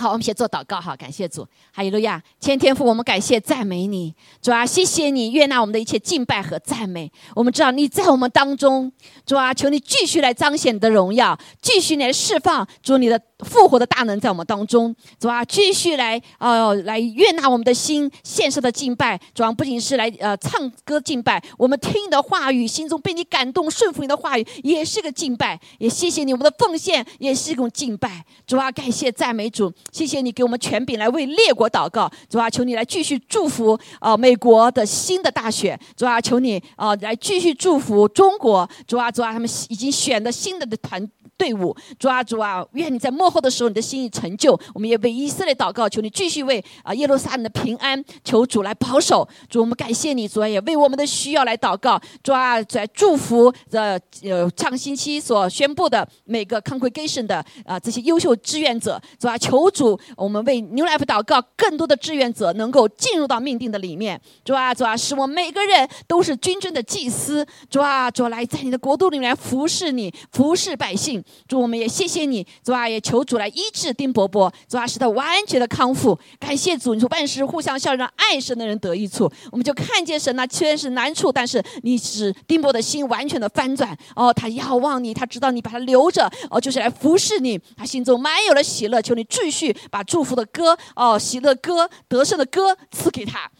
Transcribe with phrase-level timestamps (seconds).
[0.00, 7.12] 好，我们先做祷告哈，感谢主，哈利路亚，天天父，我们感谢赞美你，主啊，谢谢你悦纳我们的一切敬拜和赞美。
[7.34, 8.90] 我们知道你在我们当中，
[9.26, 25.58] 主啊，求你继续来彰显你的荣耀，继续来释放主你的复活的大能在我们当中，主啊，继续来呃来悦纳我们的心，献上的敬拜，主啊，不仅是来呃唱歌敬拜，我们听的话语，心中被你感动，顺服你的话语，也是个敬拜。
[25.78, 28.24] 也谢谢你，我们的奉献也是一种敬拜。
[28.46, 29.72] 主啊，感谢赞美主。
[29.92, 41.08] 谢谢你给我们权柄来为列国祷告，主啊，求你来继续祝福啊美国的新的大选，主啊，求你啊来继续祝福中国，主啊，主啊，他们已经选的新的的团。
[41.40, 44.52] 队伍，主啊主啊，愿你在幕后的时候，你的心意成就。
[44.74, 49.26] 我们也为以色列祷告，求你继续为啊耶路撒冷的平安，求主来保守。
[49.48, 51.98] 主，我们感谢你，主啊，也为我们的需要来祷告。
[52.22, 64.20] 主啊，在祝福的呃上星期所宣布的每个 congregation 的啊这些优秀志愿者，主啊，求主，我们为 New Life 祷告，更多的志愿者能够进入到命定的里面。
[64.44, 67.46] 主啊主啊，使我们每个人都是君尊的祭司。
[67.70, 71.24] 主啊主，来在你的国度里面服侍你，服侍百姓。
[71.48, 76.18] 主，我们也谢谢你，主啊，也求主来医治丁伯伯，主啊，使他完全的康复。
[76.38, 79.30] 感谢主，你说万事互相效，让爱神的人得益处。
[79.50, 83.96] 我们就看见神呢，虽然是难处，但是你使丁伯的心完全的翻转。
[84.14, 87.60] 哦，他仰望你，他知道你把他留着，哦，就是来服侍你。
[87.76, 93.50] 他心中满有了喜乐，求你继续把祝福的歌，哦，喜乐歌、得胜的歌赐给他。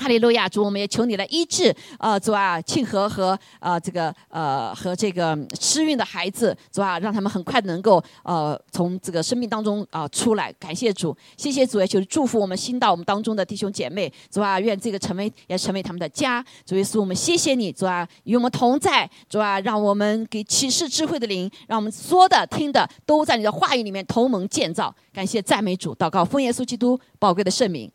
[0.00, 10.50] 哈利路亚，主，我们也求你来医治，呃，主啊，庆和和呃这个呃和这个失孕的孩子，主啊，让他们很快能够呃从这个生命当中啊出来。
[10.54, 16.42] 感谢主，谢谢主，也求祝福我们新到我们当中的弟兄姐妹，主啊，愿这个成为也成为他们的家。
[16.64, 24.94] 主耶稣，我们谢谢你，主啊，与我们同在，主啊，让我们给启示智慧的灵，让我们说的听的都在你的话语里面同盟建造。
[25.12, 27.90] 感谢赞美主，祷告奉耶稣基督宝贵的圣名，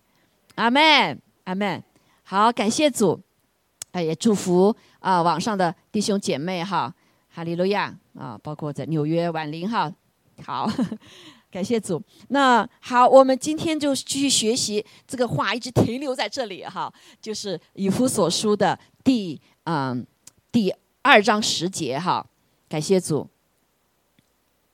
[0.54, 1.84] 阿门，阿门。
[2.28, 3.22] 好，感谢主，
[3.92, 6.92] 哎，也祝福啊网上的弟兄姐妹哈，
[7.30, 9.94] 哈利路亚啊，包括在纽约婉玲哈，
[10.44, 10.68] 好，
[11.52, 12.02] 感谢主。
[12.30, 16.92] 那好，我们今天就继续学习这个话，一直停留在这里哈，
[17.22, 20.04] 就是以弗所书的第嗯
[20.52, 22.26] 第二章十节哈，
[22.68, 23.30] 感谢主。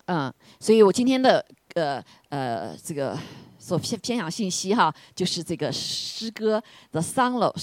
[0.06, 3.20] 嗯，所以我今天的呃呃这个。
[3.62, 7.56] 所偏偏向信息哈，就是这个诗歌 The Song of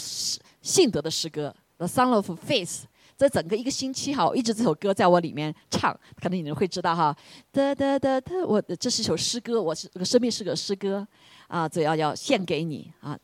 [0.63, 2.83] 信德的诗歌 The Song of Faith。
[3.17, 5.93] 这整个一个星期哈，我一直这首歌在我里面唱，
[6.23, 7.15] 可能你们会知道哈。
[7.51, 11.05] 哒哒哒哒，我这是一首诗歌，我是生命是个诗歌
[11.49, 13.19] 啊，这要要献给你啊。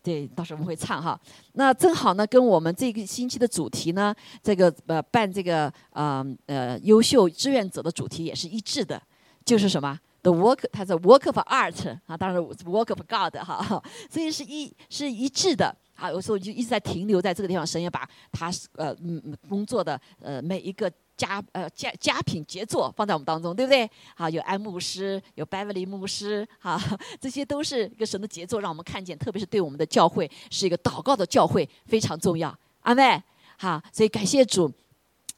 [0.00, 1.20] 对，到时候我们会唱哈。
[1.54, 9.02] 那正好呢，跟我们这个星期的主题呢，这个呃办这个呃呃优秀志愿者的主题也是一致的，
[9.44, 16.10] 就是什么？The work，它是 work of art 啊，当然 work of God 哈，所以是一是一致的啊。
[16.10, 23.90] 有时候就一直在停留在这个地方，神也把他呃嗯工作的呃每一个佳呃佳佳品杰作放在我们当中，对不对？
[24.14, 26.80] 好，有安牧师，有 Beverly 牧师，哈，
[27.20, 32.54] 这些都是一个神的杰作，让我们看见，特别是对我们的教会是一个祷告的教会非常重要。
[32.80, 33.22] 阿妹，
[33.58, 34.70] 好，所以感谢主。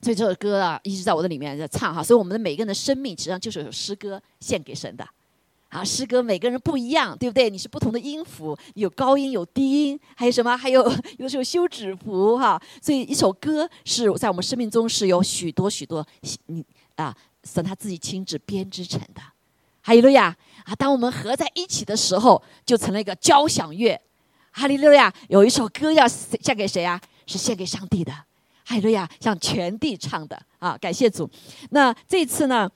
[0.02, 2.02] 所以这首歌啊，一直在我的里面在唱哈。
[2.02, 5.08] 所以我们的每个人的生命，实际上就是一首诗歌献给神的。
[5.68, 7.48] 啊，诗歌每个人不一样，对不对？
[7.48, 10.54] 你是不同的音符，有高音，有低音，还有什么？
[10.54, 12.60] 还有有时候休止符哈。
[12.82, 16.06] 所以一首歌是在我们生命中是有许多许多
[16.46, 16.62] 你
[16.96, 19.22] 啊，神他自己亲自编织成的。
[19.84, 20.74] 哈利路亚啊！
[20.76, 24.00] 当我们合在一起的时候，就成了一个交响乐。
[24.50, 25.12] 哈利路亚！
[25.28, 27.00] 有一首歌要献给谁啊？
[27.26, 28.12] 是献给上帝的。
[28.64, 31.28] 海瑞亚向全地唱的啊，感谢主。
[31.70, 32.70] 那这次呢，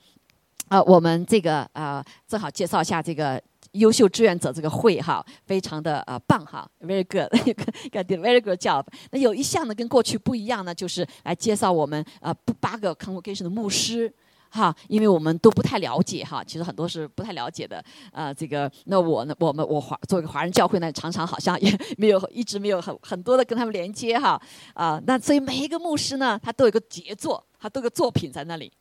[0.67, 3.41] 啊，我们这个啊，正好介绍一下这个
[3.73, 8.85] 优秀志愿者这个会哈，非常的呃棒哈，very good，got very good job。
[9.11, 14.13] 那有一项呢跟过去不一样呢，就是来介绍我们呃八个 congregation 的牧师。
[14.49, 17.83] 哈，因为我们都不太了解哈，其实很多是不太了解的。
[18.11, 24.41] 呃，这个那我呢，我们我华作为华人教会呢，常常好像也没有一直没有很很多的跟他们连接哈。
[24.73, 28.71] 啊，那所以每一个牧师呢，他都有个杰作，他都有个作品在那里。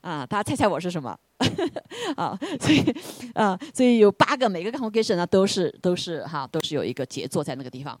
[0.00, 1.18] 啊，大家猜猜我是什么？
[2.16, 2.94] 啊，所以
[3.34, 7.98] 啊，所以有八个，每个 congregation 呢都是都是哈，都是有一个杰作在那个地方。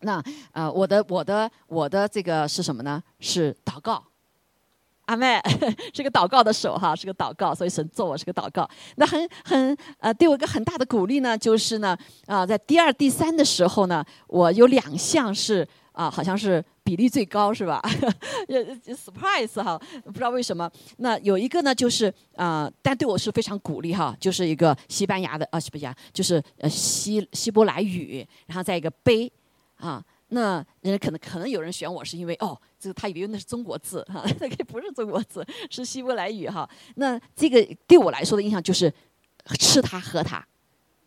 [0.00, 0.22] 那
[0.52, 3.02] 呃，我的我的我的这个是什么呢？
[3.20, 4.02] 是祷告。
[5.08, 5.40] 阿妹
[5.94, 8.68] 是个祷告的手哈，是个祷告，所以神做我是个祷告。
[8.96, 11.96] 那很很呃，对我一个很大的鼓励呢，就是呢
[12.26, 17.80] 啊，在第二、第三的时候呢，我有两项是啊，好像是比例最高是吧？
[18.88, 20.70] surprise 哈，不知道为什么。
[20.98, 29.32] 那有一个呢，就是啊，但对我是非常鼓励哈，就是一个西班牙的啊，西班牙就是呃希希伯来语，然后再一个碑
[29.76, 30.04] 啊。
[30.28, 36.68] 那人家可能可能有人选我是因为哦，这个他以为那是中国字哈， 那个不是中国字， 是希伯来语哈。
[36.96, 38.92] 那这个对我来说的印象就是
[39.58, 40.46] 吃它喝它，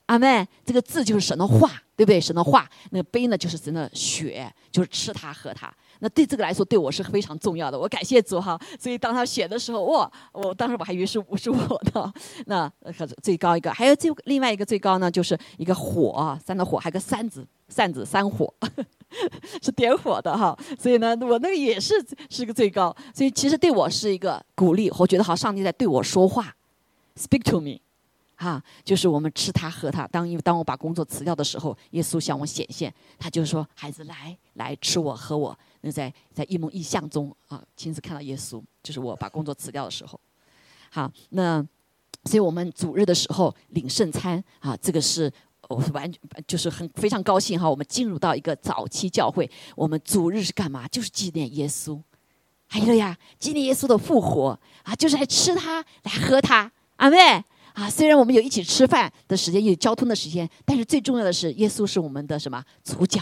[0.07, 2.19] 阿妹，这个字就是神的话，对不对？
[2.19, 5.71] 神的话，那个杯呢就是神的血，就是吃它喝它。
[6.03, 7.80] 那对这个来说，对我是非常重要的。
[7.80, 12.13] 我感谢主哈，所以当他选的时候，哇，我当时我还以为是是我的。
[12.48, 12.68] 那
[12.98, 18.53] 可是最高一个，还有最另外一个最高呢，就是一个火，三的火，还有个扇子，扇子三火。
[19.62, 21.94] 是点火的哈，所以呢，我那个也是
[22.30, 26.56] 是个最高，所以其实对我是一个鼓励，我觉得好，上帝在对我说话
[27.18, 27.77] ，speak to me，
[28.38, 30.07] 哈，就是我们吃它喝它。
[30.07, 40.19] 当因为当我把工作辞掉的时候，耶稣向我显现，他就说：“孩子，来来吃我喝我。”那在在一梦一象中啊，亲自看到耶稣，就是我把工作辞掉的时候。
[40.89, 41.66] 好，那
[42.25, 45.31] 所以我们主日的时候领圣餐啊，这个是。
[45.69, 50.86] 我完全就是很非常高兴哈，我们进入到一个早期教会，我们主日是干嘛？
[50.89, 51.98] 就是纪念耶稣，
[52.68, 57.18] 还有呀，纪念耶稣的复活啊，就是来吃它，来喝它，阿妹
[57.72, 57.89] 啊。
[57.89, 63.22] 虽然我们有一起吃饭的时间，有交通的时间，但是最重要的是，耶稣是我们的什么主角？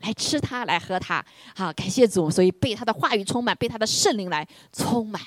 [0.00, 1.24] 来吃它，来喝它，
[1.54, 5.20] 好，感谢主，所以被他的话语充满，被他的圣灵来充满，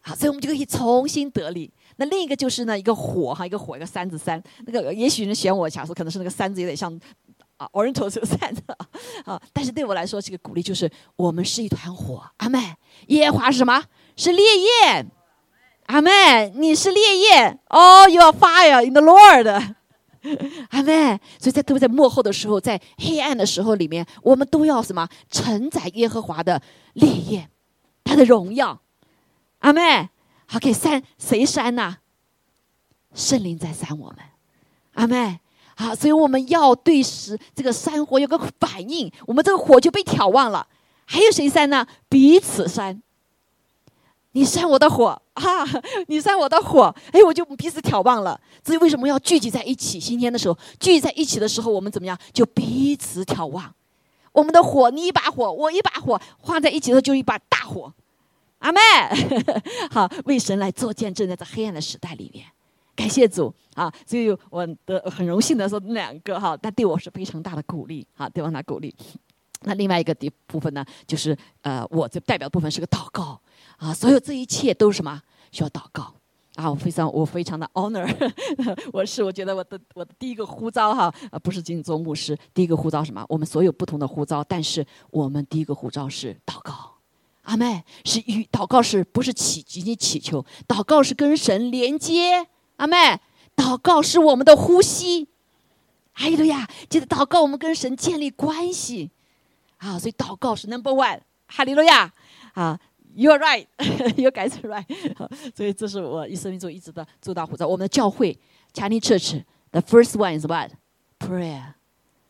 [0.00, 1.72] 好，所以我们就可以重新得力。
[1.96, 4.42] 那另一个就是呢，一个火哈，一个火，一个三字三。
[4.66, 6.90] 那个也许人选我，假说可能是那个三字有点像
[7.58, 8.62] 啊，Oriental 这个三字
[9.26, 9.40] 啊。
[9.52, 12.24] 但是对我来说，这个鼓励就是我们是一团火。
[12.38, 12.74] 阿妹，
[13.08, 13.84] 耶华是什么？
[14.16, 15.06] 是烈焰。
[15.86, 17.58] 阿妹，你是烈焰。
[17.68, 19.74] Oh, you are fire in the Lord。
[20.70, 25.08] 阿妹，所以在特别在幕后的时候，在黑暗的时候里面，我们都要什么？
[25.30, 26.62] 承载耶和华的
[26.94, 27.50] 烈焰，
[28.04, 28.80] 他的荣耀。
[29.60, 30.08] 阿妹。
[30.46, 31.96] 好，给扇谁扇呐？
[33.14, 34.18] 圣灵在扇我们，
[34.92, 35.40] 阿妹。
[35.74, 40.66] 好，所以我们要对时这个山火有个反应，我们这个火就被挑旺了。
[41.06, 41.86] 还有谁扇呢？
[42.10, 43.02] 彼此扇。
[44.32, 45.42] 你扇我的火啊，
[46.08, 48.38] 你扇我的火，哎，我就彼此挑旺了。
[48.64, 49.98] 所以为什么要聚集在一起？
[49.98, 52.18] 今天的时候聚集在一起的时候，我们怎么样？
[52.32, 53.74] 就彼此挑旺。
[54.32, 57.92] 我们的火，你一把火，我一把火，放在一起的时候就一把大火。
[58.58, 58.78] 阿妹，
[59.90, 62.46] 好，为神来做见证，在这黑暗的时代里面，
[62.94, 63.92] 感谢主啊！
[64.06, 68.94] 所以我的很荣幸的说两个哈，但对我是非常大的鼓励啊，对我的鼓励。
[69.62, 73.40] 那另外一个的部分呢，就是呃，我这代表的部分是个祷告
[73.82, 75.20] 啊，所有这一切都是什么？
[75.50, 76.14] 需要祷告
[76.54, 76.70] 啊！
[76.70, 78.06] 我非常我非常的 honor，
[78.92, 83.26] 我是我觉得我的我的第一个呼召哈，啊，不是仅仅做牧师，第一个呼召什么？
[83.28, 86.92] 我们所有不同的呼召，但是我们第一个呼召是祷告。
[87.42, 90.46] 阿妹是与祷告是不是祈仅仅祈求？
[90.68, 92.46] 祷告是跟神连接。
[92.76, 93.18] 阿妹，
[93.56, 95.26] 祷告是我们的呼吸。
[96.12, 99.10] 哎呀，记得祷告，我们跟神建立关系。
[99.78, 101.18] 啊，所以祷告是 number one。
[101.48, 102.12] 哈利路亚。
[102.54, 102.78] 啊
[103.14, 103.66] ，you're right,
[104.16, 104.84] you guys right。
[105.54, 107.66] 所以这是我一生中一直的做到护照。
[107.66, 108.38] 我们的教会
[108.72, 111.74] ，Chinese Church，the first one is what？Prayer。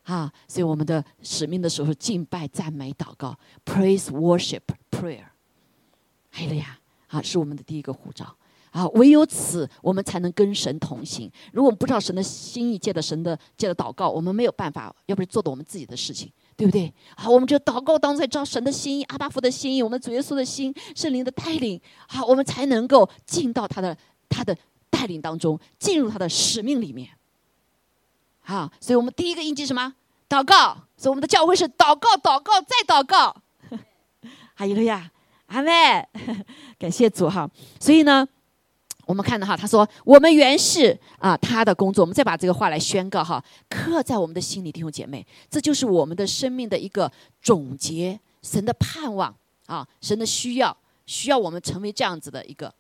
[0.05, 5.27] 啊，所以我们的使命的时候，敬拜、赞美、祷告，praise、worship、prayer，
[6.33, 8.37] 哎呀，啊，是我们的第一个护照。
[8.73, 11.31] 啊，唯有此，我们才能跟神同行。
[11.53, 16.93] 如果我们不知道神的心意，借的神的借的祷告，我们没有办法，要不然做的我们自己的事情，对不对？
[17.17, 23.97] 好，我们就祷告当中才知道神的心意，阿巴夫的心意，我们主耶稣的心，圣灵的带领，好，我们才能够进到他的
[24.29, 24.57] 他的
[24.91, 27.11] 带领当中，进入他的使命里面。
[28.41, 29.95] 好，所以我们第一个印记什么？
[30.29, 30.77] 祷告。
[30.97, 33.37] 所以我们的教会是祷告，祷告，再祷告。
[34.55, 35.11] 还有了呀，
[35.47, 36.07] 阿妹，
[36.79, 37.51] 感谢主哈。
[37.81, 38.27] 所以呢，
[39.13, 42.03] 我们看到哈，他说我们原是啊他的工作。
[42.03, 48.19] 我们再把这个话来宣告哈，刻在我们的心里，弟兄姐妹，这就是我们的生命的一个总结。
[48.41, 49.33] 神的盼望
[49.67, 52.73] 啊，神的需要，需要我们成为这样子的一个。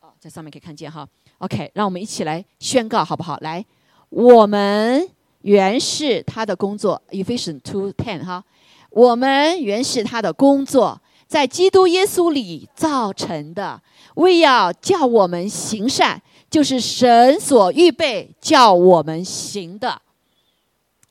[0.00, 1.08] 哦，在上面可以看见哈。
[1.38, 3.38] OK，让我们一起来宣告好不好？
[3.40, 3.64] 来。
[4.08, 5.08] 我们
[5.42, 8.44] 原是他的工作，Ephesians two ten 哈，
[8.90, 13.80] 我们原是他的工作，在基督耶稣里造成的，
[14.16, 16.20] 为要叫我们行善，
[16.50, 20.02] 就是神所预备叫我们行的。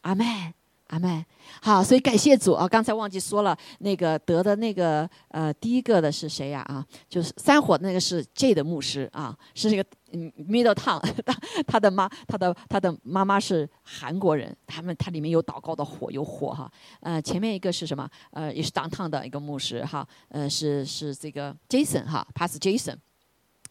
[0.02, 0.54] 阿门，
[0.88, 1.26] 阿门。
[1.62, 2.68] 好，所以感谢主啊！
[2.68, 6.62] 刚才忘记说了，那个得的那个呃，第一个的是谁呀？
[6.68, 9.84] 啊，就是三火那个是 J 的牧师啊，是那个
[10.16, 11.00] ，middle town，
[11.68, 16.72] 他的妈，他的他的妈妈是韩国人，他们他里面有祷告的火，有火哈。
[17.02, 18.10] 呃，前面一个是什么？
[18.32, 22.98] 呃，也是 downtown 的一个牧师哈，呃，是是这个 Jason 哈，Pas Jason。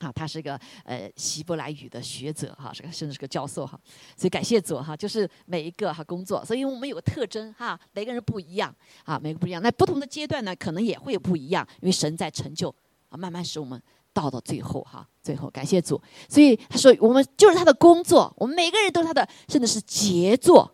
[0.01, 3.79] 啊，他是一个呃希伯来语的学者哈，是个甚至是个教授哈，
[4.17, 8.75] 所以感谢主哈，就是每一个哈工作，所以我们有个特征哈，每个人不一样
[9.05, 12.75] 啊，每个不一样，那不同的阶段呢，可能也会有不一样，因为神在成就
[13.09, 13.81] 啊，慢慢使我们
[14.15, 20.73] 到到最后哈，最后感谢主，所以他说我们就是他的工作，我们每个人都是他的，甚至是杰作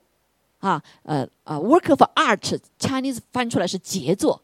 [0.58, 4.40] 啊，呃呃，work of art，Chinese 翻出来是杰作。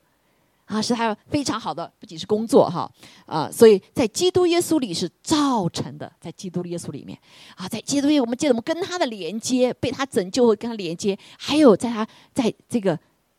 [0.66, 2.90] 啊，是他非常好的，不仅是工作哈，
[3.24, 7.16] 啊，所以在基督耶稣里是造成的，在基督耶稣里面，
[7.54, 12.98] 啊，在基督耶，我们记得我们跟他的连接，被他拯救，跟他连接，还有在他在这个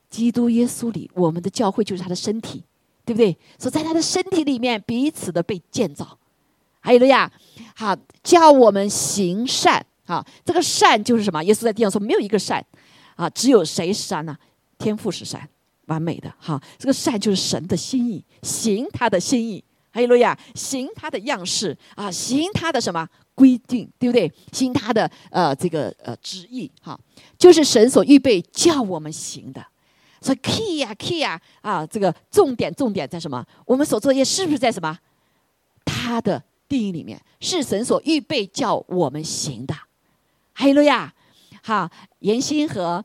[0.10, 2.64] 基督耶稣里，我们的教会就是他的身体，
[3.08, 3.32] 对不对？
[3.58, 6.18] 所以在他的身体里面彼此的被建造，
[6.82, 7.32] 还有了呀，
[7.74, 11.42] 好，教我们行善，啊，这个善就是什么？
[11.46, 12.62] 耶稣在地上说没有一个善，
[13.16, 14.38] 啊，只有谁是善呢？
[14.78, 15.48] 天赋是善。
[15.86, 24.30] 完美的哈，这个善就是神的心意，行他的心意，还有路亚，行他的样式啊，行他的什么规定，对不对？
[24.52, 27.00] 行他的呃这个呃旨意哈，
[27.38, 29.66] 就是神所预备叫我们行的。
[30.22, 33.46] 所以 key 呀 key 呀啊，这个重点重点在什么？
[33.66, 34.98] 我们所作业是不是在什么？
[35.86, 39.76] 他的定义里面是神所预备叫我们行的。
[40.54, 41.14] 还有路亚，
[41.62, 43.04] 哈，严心和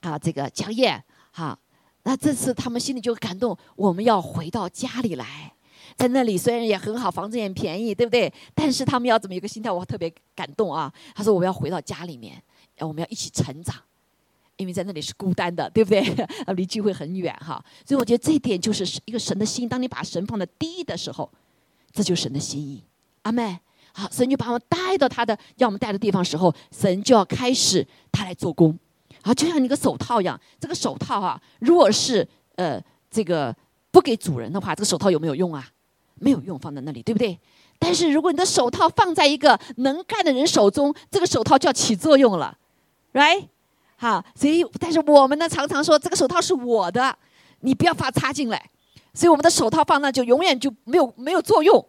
[0.00, 1.58] 啊这个江燕哈。
[2.02, 5.52] 那这次他们心里就感动，我们要回到家里来，
[5.96, 8.32] 在那里虽然也很好，房子也便宜，对不对？
[8.54, 9.70] 但是他们要怎么一个心态？
[9.70, 10.90] 我特别感动啊！
[11.14, 12.42] 他说我们要回到家里面，
[12.78, 13.76] 我们要一起成长，
[14.60, 16.02] 因为在那里是孤单的，对不对？
[16.54, 17.62] 离聚会很远哈。
[17.86, 19.68] 所以我觉得这一点就是一个神的心。
[19.68, 21.30] 当你把神放在第一的时候，
[21.92, 22.82] 这就是神的心意。
[23.22, 23.58] 阿妹，
[23.92, 28.78] 好，神就把我们带到他的要我们带的地方时候，神就要开始他来做工。
[29.22, 32.26] 啊，就像一个手套一样，这个手套啊，如果是
[32.56, 33.54] 呃这个
[33.90, 35.66] 不给主人的话，这个手套有没有用啊？
[36.16, 37.38] 没有用，放在那里，对不对？
[37.78, 42.56] 但是如果你的手套放在一个能干的人手中，这个手套就要起作用了
[43.14, 43.48] ，right？
[44.00, 47.14] 好，所以但是我们呢常常说这个手套是我的，
[47.60, 48.70] 你不要把它插进来，
[49.12, 51.86] 所以我们的手套放那就永远就没有没有作用，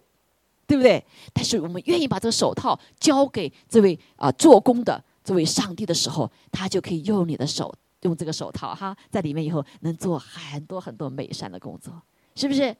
[0.67, 1.01] 对不对？
[1.31, 5.01] 但是我们愿意把这个手套交给这位啊做工的。
[5.23, 11.93] 这位上帝的时候，他就可以用你的手，用这个手套哈，在里面以后能做很多很多美善的工作，
[12.35, 12.75] 是不是？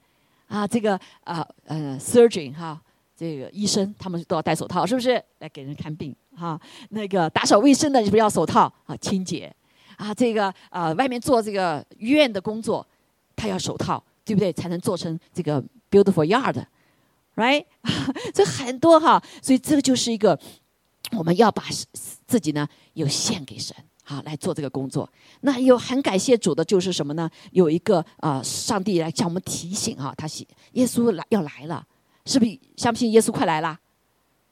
[0.48, 2.82] 啊，这个啊呃，surgeon 哈，
[3.16, 5.24] 这个医生他们都要戴手套，是不是？
[5.38, 6.60] 来给人看病哈，
[6.90, 8.96] 那个打扫卫生的是不要手套啊？
[8.98, 9.54] 清洁
[9.98, 12.86] 啊，这个啊外面做这个医院的工作，
[13.36, 14.52] 他要手套，对不对？
[14.54, 17.66] 才能做成这个 beautiful yard，right？
[18.34, 20.40] 这很多哈，所以这个就是一个。
[21.18, 21.62] 我们要把
[22.26, 25.10] 自己呢，又献给神，好来做这个工作。
[25.42, 27.30] 那有很感谢主的，就是什么呢？
[27.52, 31.86] 有一个啊，上帝来向我们提醒啊，他写耶稣来要来了，
[32.26, 32.58] 是不是？
[32.78, 33.78] 相信耶稣快来了？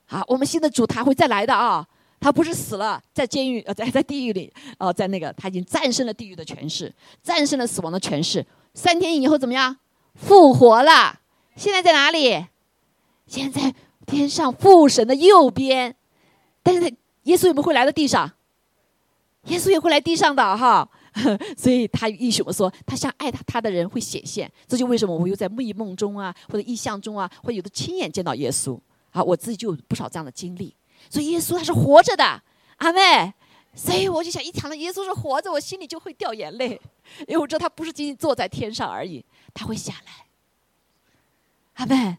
[0.09, 1.85] 好，我们新的主他会再来的啊，
[2.19, 9.77] 他不是死了在监狱呃在 在地狱里哦，在那个他已经战胜了地狱的权势，战胜了死亡的权势，三天以后怎么样？
[10.15, 11.19] 复活了？
[11.55, 12.47] 现在在哪里？
[13.27, 13.75] 现在
[14.07, 15.95] 天上父神的右边。
[16.63, 16.91] 但是，
[17.23, 18.29] 耶稣也不会来到地上，
[19.45, 20.87] 耶稣也会来地上的哈，
[21.55, 28.77] 所以他意许我说，他像爱他他的人会显现，这就为什么我又在梦梦中啊，或者意象中啊，会有的亲眼见到耶稣
[29.11, 30.75] 啊，我自己就有不少这样的经历，
[31.09, 32.41] 所以耶稣他是活着的，
[32.77, 33.33] 阿妹，
[33.73, 36.79] 所以我就想，一想到耶稣是活着，我心里就会掉眼泪，
[37.27, 39.23] 因为我知道他不是仅仅坐在天上而已，
[39.53, 40.25] 他会下来，
[41.73, 42.17] 阿妹，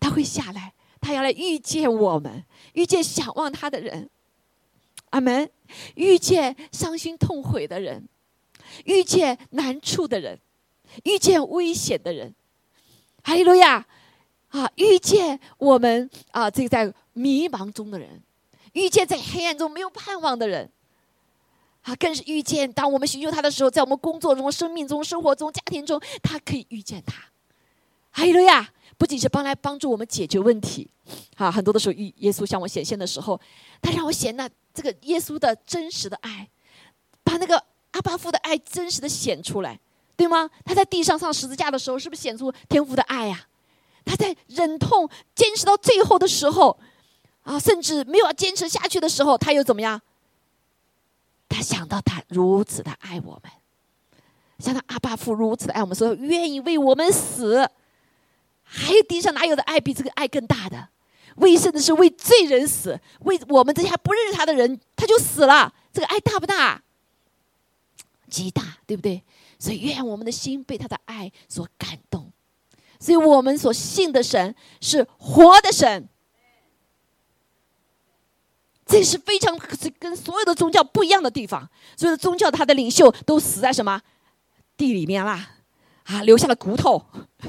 [0.00, 0.72] 他会下来。
[1.02, 2.44] 他要来遇见我们，
[2.74, 4.10] 遇见想望他的人，
[5.08, 5.50] 阿门。
[5.94, 8.06] 遇见伤心痛悔的人，
[8.84, 10.38] 遇见难处的人，
[11.04, 12.34] 遇见危险的人，
[13.22, 13.86] 哈利路亚！
[14.50, 18.20] 啊，遇见我们啊，这个在迷茫中的人，
[18.72, 20.70] 遇见在黑暗中没有盼望的人，
[21.82, 27.14] 啊，更是遇见当我们寻求他的时候，在我们工作中、生命中、生活中、家庭中，他可以遇见他，
[28.10, 28.70] 哈利路亚！
[28.98, 30.90] 不仅是帮来帮助我们解决问题，
[31.36, 33.40] 啊，很多的时候，耶耶稣向我显现的时候，
[33.80, 36.46] 他让我显那这个耶稣的真实的爱，
[37.22, 39.80] 把那个阿巴父的爱真实的显出来，
[40.16, 40.50] 对吗？
[40.66, 43.46] 他在地上上十字架的时候，是不是显出天父的爱呀？
[44.04, 46.78] 他在忍痛坚持到最后的时候，
[47.42, 50.00] 啊，甚至没有要坚持下去的时候，他又怎么样？
[51.48, 53.52] 他想到他如此的爱我们，
[54.58, 57.68] 想到阿巴父如此的爱我们，所以愿意为我们死。
[58.62, 60.88] 还有地上哪有的爱比这个爱更大的？
[61.36, 65.72] 为甚至是为罪人死，为我们这些还不认识他的人，他就死了。
[65.92, 66.80] 这个爱大不大？
[68.28, 69.22] 极大，对不对？
[69.58, 72.29] 所以愿我们的心被他的爱所感动。
[73.00, 76.06] 所以我们所信的神是活的神，
[78.84, 79.58] 这是非常
[79.98, 81.68] 跟所有的宗教不一样的地方。
[81.96, 84.02] 所有的宗教，他的领袖都死在什么
[84.76, 85.48] 地里面啦？
[86.04, 87.02] 啊，留下了骨头。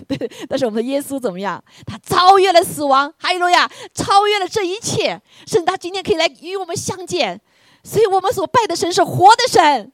[0.47, 1.61] 但是我们的耶稣怎么样？
[1.85, 7.41] 他超越了死亡，哈利路亚，超越了这一切，甚至他今天可以来与我们相见。
[7.83, 9.91] 所以我们所拜的神是活的神。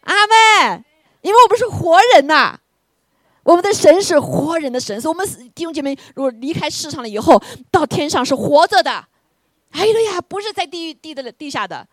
[0.00, 0.84] 阿门。
[1.20, 2.58] 因为我们是活人呐，
[3.44, 9.04] 我们的神是活人的神，所以我们弟兄姐妹如果离开世上了以后，到天上是活着的。
[9.70, 11.86] 哎呀，不是在地狱地的地下的，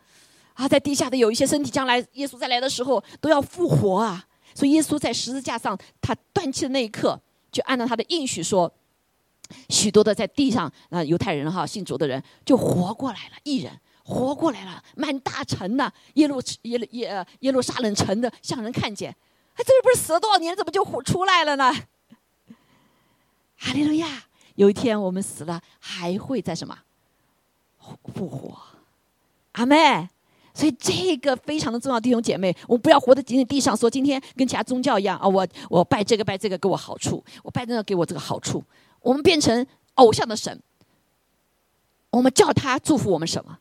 [0.53, 4.25] 啊，在地下的有一些身体，将来耶稣再来的时候都要复活啊。
[4.53, 7.19] 所以耶稣在十字架上他断气的那一刻，
[7.51, 8.71] 就按照他的应许说，
[9.69, 13.71] 许多的在地上啊犹太人哈信主的人就活过来了，一人。
[14.03, 19.15] 活过来了，满大城的耶路耶耶耶路撒冷城的向人看见，
[19.63, 21.73] 这不是死了多少年，怎么就活出来了呢？
[23.57, 24.07] 哈利路亚！
[24.55, 26.77] 有一天我们死了，还会在什么
[28.13, 28.57] 复活？
[29.53, 30.07] 阿妹，
[30.53, 38.63] 所以这个非常的重要，弟兄姐妹，我们不要活在仅仅地上，说今天跟其他宗教一样啊，我我拜这个拜这个给我好处，我拜那个给我这个好处，
[39.01, 40.61] 我们变成偶像的神，
[42.09, 43.59] 我们叫他祝福我们什么？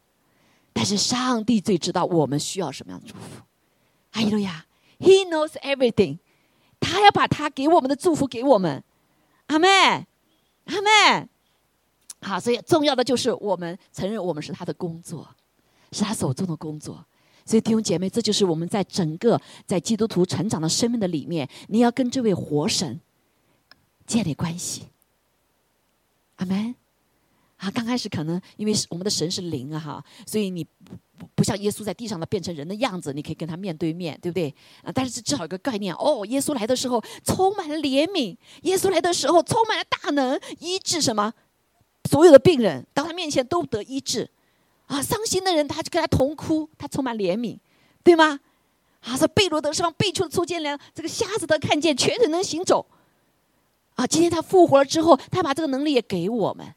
[0.72, 3.42] 但是上帝最知道我们需要什么样的祝福，
[4.12, 4.64] 哈利路亚
[4.98, 6.18] ，He knows everything，
[6.80, 8.82] 他要把他给我们的祝福给我们，
[9.46, 11.28] 阿妹，阿妹，
[12.20, 15.28] 好，所以重要的就是我们承认我们是他的工作，
[15.92, 17.04] 是他手中的工作，
[17.44, 23.00] 所以弟兄姐妹，这就是我们在整个在基督徒成长的生命的里面，你要跟这位活神
[24.06, 24.86] 建立关系，
[26.36, 26.74] 阿门。
[27.58, 30.64] 啊，刚开始可能因为是我们的神是灵啊，哈，所以你
[31.18, 34.54] 不不像耶稣在地上的变成人的样子，你可以跟他面对面对不对？
[34.82, 41.32] 啊，但是至少有个概念哦，耶稣来的时候充满了怜悯，耶稣来的时候充满了大能，医治什么？
[42.08, 44.30] 所有的病人到他面前都得医治，
[44.86, 47.58] 啊，伤心的人他就跟他同哭，他充满怜悯，
[48.02, 48.40] 对吗？
[49.00, 52.86] 啊，说贝罗德上背出出监了，这个瞎子的看见，瘸腿能行走，
[53.94, 56.74] 啊，今天他复活了之后，他把这个能力也给我们。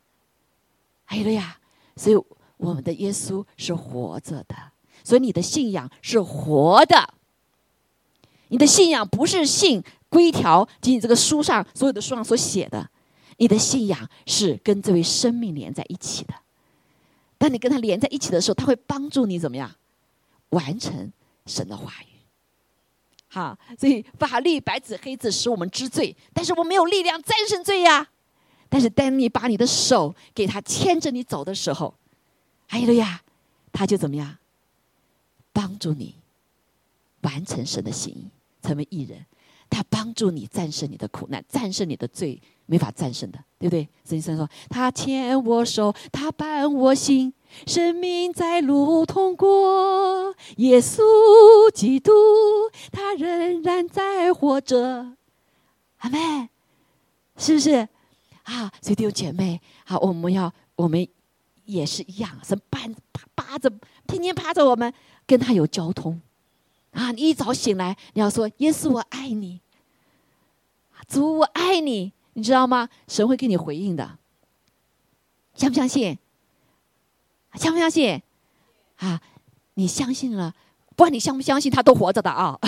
[1.06, 1.58] 哎呀，
[1.96, 2.16] 所以
[2.62, 4.56] 我们的耶稣是活着的，
[5.04, 7.16] 所以你的信仰是活的。
[8.50, 12.88] 你的信仰不是信规条，仅仅这个书上所有的书上所写的，
[13.38, 16.36] 你的信仰是跟这位生命连在一起的。
[17.40, 19.72] 当你跟他连在一起的时候，他会帮助你怎么样
[20.50, 21.12] 完成
[21.48, 22.06] 神的话语。
[23.28, 28.10] 好，所以法律白纸黑字使我们知罪，但是我没有力量战胜罪呀。
[28.70, 31.94] 但是，当你把你的手给他牵着你走的时候，
[32.72, 33.22] 哎呀，
[33.72, 34.38] 他就怎么样？
[35.54, 36.16] 帮助你
[37.22, 38.32] 完成神的心意，
[38.66, 39.26] 成为艺人。
[39.70, 43.84] 他帮助你战胜你的苦难，战胜你的罪，没法战胜的，对不对？
[44.04, 47.34] 圣经上说：“他牵我手，他伴我行，
[47.66, 50.36] 生命在路通过。
[50.58, 51.02] 耶稣
[51.74, 52.12] 基督，
[52.92, 55.16] 他仍然在活着。”
[56.00, 56.50] 阿妹，
[57.38, 57.88] 是不是？
[58.44, 61.08] 啊，所以弟兄姐妹，好，我们要，我们
[61.72, 62.94] 也是一样，是伴
[63.36, 63.72] 扒着，
[64.08, 64.94] 天天趴着我们，
[65.26, 66.22] 跟他有交通。
[66.92, 69.62] 啊，你一早醒来，你要说耶稣我爱你，
[71.08, 72.90] 主我爱你，你知道吗？
[73.08, 74.18] 神会给你回应的，
[75.54, 76.18] 相不相信？
[77.54, 78.22] 相不相信？
[78.98, 79.22] 啊，
[79.76, 80.54] 你相信了。
[80.96, 82.60] 不管你相不相信，他都活着的啊，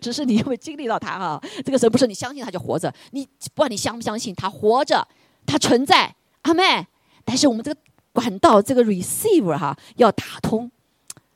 [0.00, 1.42] 只是你有没有经历到他啊？
[1.64, 5.08] 这个神不是你相信他就活着，你不管你相不相信，他活着，
[5.46, 6.86] 他存在，阿妹。
[7.24, 7.80] 但是我们这个
[8.12, 10.70] 管道，这个 receiver 哈，要打通。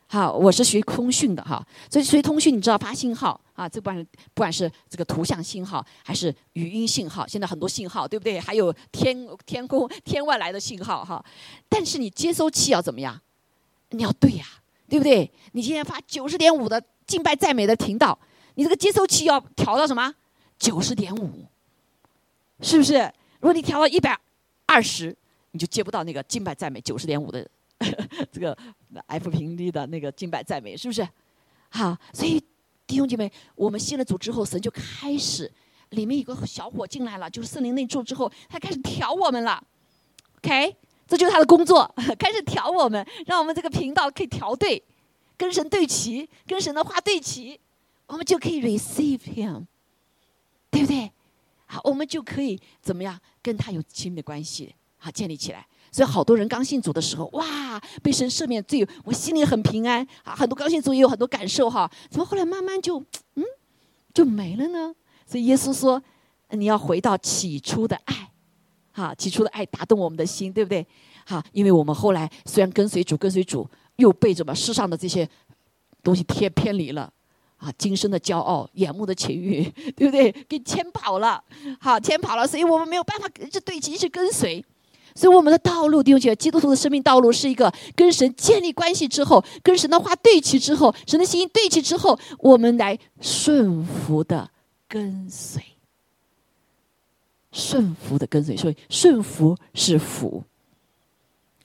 [0.07, 8.39] 好，我是学通讯的哈，所以学通讯，你知道发信号啊，这不管不管是这个图像信号还是语音信号，现在很多信号，对不对？
[8.39, 11.25] 还有天天空天外来的信号哈。
[11.69, 13.21] 但是你接收器要怎么样？
[13.91, 14.45] 你要对呀。
[14.87, 15.29] 对不对？
[15.53, 18.17] 你今天发九十点五的敬拜赞美的频道，
[18.55, 20.15] 你这个接收器要调到什么？
[20.59, 21.47] 九十点五，
[22.61, 22.99] 是不是？
[23.41, 24.17] 如果你调到一百
[24.67, 25.17] 二十，
[25.55, 27.49] 你就接不到那个敬拜赞美九十点五的
[28.31, 28.57] 这个
[29.07, 31.09] F 频率的那个敬拜赞美，是不是？
[31.71, 32.39] 好，所以
[32.87, 35.51] 弟兄姐妹，我们信了主之后，神就开始
[35.91, 39.65] 里面有个小伙进来了，就是圣灵内住之后，他开始调我们了。
[40.39, 40.77] OK。
[41.07, 44.83] 这就是他的工作，开始调我们，让我们这个频道可以调对，
[45.37, 47.61] 跟神对齐，跟神的话对齐，
[48.07, 49.67] 我们就可以 receive him，
[50.71, 51.13] 对不对？
[51.67, 55.67] 好，我们就可以怎么样跟他有亲密关系，好建立起来。
[55.93, 60.35] 所以好多人刚信主的时候，哇，被神赦免罪，我心里很平安啊。
[60.35, 62.99] 很多刚信主也有很多感受哈，怎么后来慢慢就
[63.35, 63.45] 嗯
[64.15, 64.95] 就没了呢？
[65.27, 66.03] 所以耶稣说，
[66.51, 68.31] 你要回到起初的爱，
[68.93, 70.85] 哈，起初的爱打动我们的心，对不对？
[71.27, 75.29] 哈，因为我们后来虽然跟随主，跟随主，又被什么世上的这些
[76.03, 77.13] 东西偏偏离了。
[77.57, 79.63] 啊，今生的骄傲、眼目的情欲，
[79.97, 80.33] 对不对？
[80.49, 81.43] 给牵跑了，
[81.81, 84.63] 好，牵跑了，所以我们没有办法一直对齐，一直跟随。
[85.15, 94.51] 所以我们的道路，弟兄姐妹，基督徒的生命道路是一个跟神建立关系之后，跟神的话对齐之后，神的心意对齐之后，我们来顺服的
[94.89, 95.63] 跟随，
[97.53, 98.57] 顺服的跟随。
[98.57, 100.43] 所以顺服是福。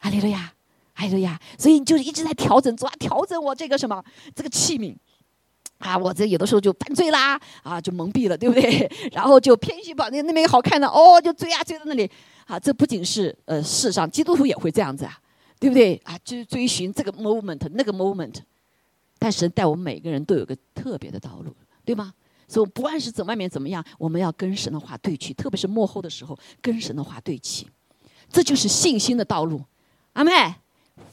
[0.02, 0.54] 阿利路亚，
[0.94, 1.40] 阿利路亚。
[1.58, 4.04] 所以你就一直在调整，抓调整我这个什么
[4.36, 4.96] 这个器皿。
[5.80, 8.90] 啊，我这有的时候就犯罪啦，啊，就蒙蔽了，对不对？
[9.14, 12.10] 然后就偏心把那那边好看的，哦，就追啊追到那里，
[12.50, 15.20] 啊，这不仅是呃世上基督徒也会这样子啊，
[15.60, 15.96] 对不对？
[16.04, 18.34] 啊，就是追寻这个 moment 那个 moment，
[19.20, 22.12] 但神带我们每个人都有个特别的道路，对吗？
[22.48, 27.68] 所以不管是怎外面怎么样，我们要跟神的话对齐，特别是幕后的时候跟神的话对齐，
[28.32, 29.62] 这就是信心的道路。
[30.14, 30.32] 阿妹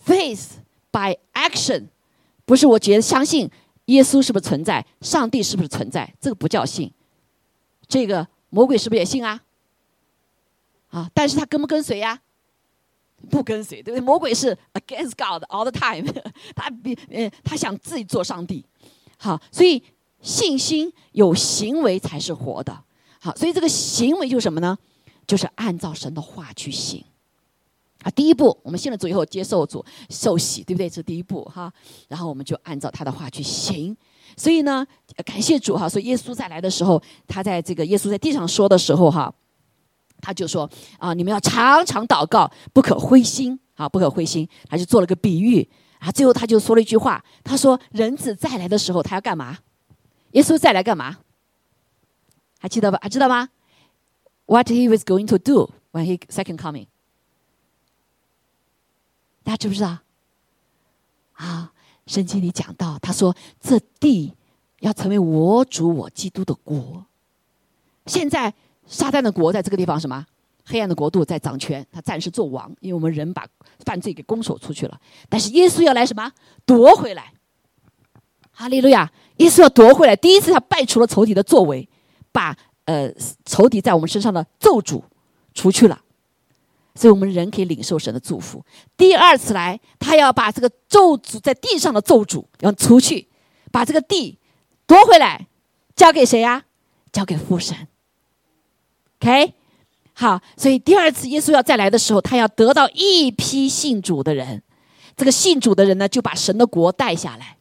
[0.07, 0.53] ，faith
[0.91, 1.85] by action，
[2.47, 3.51] 不是我觉得相信。
[3.87, 4.85] 耶稣是不是存在？
[5.01, 6.13] 上帝是不是存在？
[6.21, 6.91] 这个不叫信。
[7.87, 9.41] 这个魔鬼是不是也信啊？
[10.89, 12.21] 啊，但是他跟不跟随呀？
[13.31, 14.01] 不跟随，对不对？
[14.01, 16.07] 魔鬼是 against God all the time，
[16.55, 18.65] 他比呃，他想自己做上帝。
[19.19, 19.83] 好，所以
[20.21, 22.79] 信心有行为才是活的。
[23.19, 24.77] 好，所以这个行为就是什么呢？
[25.27, 27.03] 就是按照神的话去行。
[28.03, 30.89] 啊，第一步，我们信了主以后接受主受洗，对不对？
[30.89, 31.73] 这是第一步哈。
[32.09, 33.97] 然后我们就按照他的话去行。
[34.37, 34.87] 所以呢，
[35.25, 35.89] 感谢主哈。
[35.89, 39.35] 所以耶稣再来的时候，他在这个耶稣在地上说的时候哈，
[40.27, 44.49] 他就说啊，你们要常常祷告，不可灰心啊，不可灰心。
[44.69, 45.69] 他就做了个比喻
[46.01, 46.11] 啊。
[46.11, 49.57] 最后他就说了一句话，他说：“人子再来的时候，他要干嘛？
[50.33, 51.19] 耶稣再来干嘛？
[52.59, 52.99] 还记得吧？
[53.01, 53.51] 还知道吗
[54.47, 56.89] ？What he was going to do when he second coming？”
[59.45, 59.99] 大家知不知道？
[61.35, 61.73] 啊，
[62.09, 64.35] 圣经里讲到，他说这地
[64.81, 67.07] 要成为我主我基督的国。
[68.07, 68.55] 现在
[68.87, 70.25] 撒旦的国在这个地方什么？
[70.69, 73.47] 黑暗的国度在掌权，他暂时做王，因为我们人把
[73.85, 75.01] 犯罪给攻守出去了。
[75.29, 76.33] 但是耶稣要来什么？
[76.65, 77.33] 夺回来。
[78.51, 79.13] 哈利路亚！
[79.37, 80.17] 耶稣要夺回来。
[80.17, 81.89] 第一次他败除了仇敌的作为，
[82.33, 83.13] 把呃
[83.45, 85.03] 仇敌在我们身上的咒诅
[85.55, 86.01] 除去了。
[86.95, 88.65] 所以我们人可以领受神的祝福。
[88.97, 93.29] 第二次来，他要把这个咒诅在地上的咒诅要除去，
[93.71, 94.39] 把这个地
[94.87, 95.47] 夺回来，
[95.95, 96.65] 交给谁呀？
[97.13, 97.87] 交给父神。
[99.21, 99.53] OK，
[100.13, 100.41] 好。
[100.57, 104.63] 所以第二次耶稣要再来的时候，他要得到一批信主的人。
[105.17, 107.57] 这个信主的人呢，就把神的国带下来。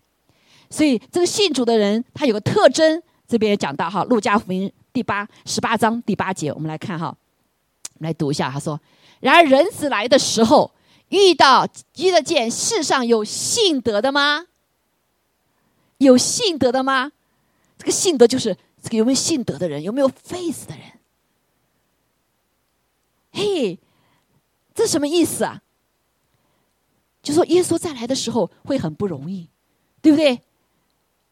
[0.69, 7.15] 所以这个信主的人，他有个特征，这边也讲到哈，《路加福音》第八十八章第八节，我们来看哈，
[7.99, 8.77] 来读一下，他说。
[9.21, 10.71] 然而，人子来的时候，
[11.07, 11.65] 遇到
[11.97, 14.47] 遇得见世上有信德的吗？
[15.99, 17.13] 有信德的吗？
[17.77, 20.94] 这个信德就是这个有没有信德的人，有没有 faith 的人？
[23.36, 23.78] 嘿，
[24.74, 25.62] 这什么意思啊？
[27.21, 29.50] 就说耶稣再来的时候会很不容易，
[30.02, 30.41] 对不对？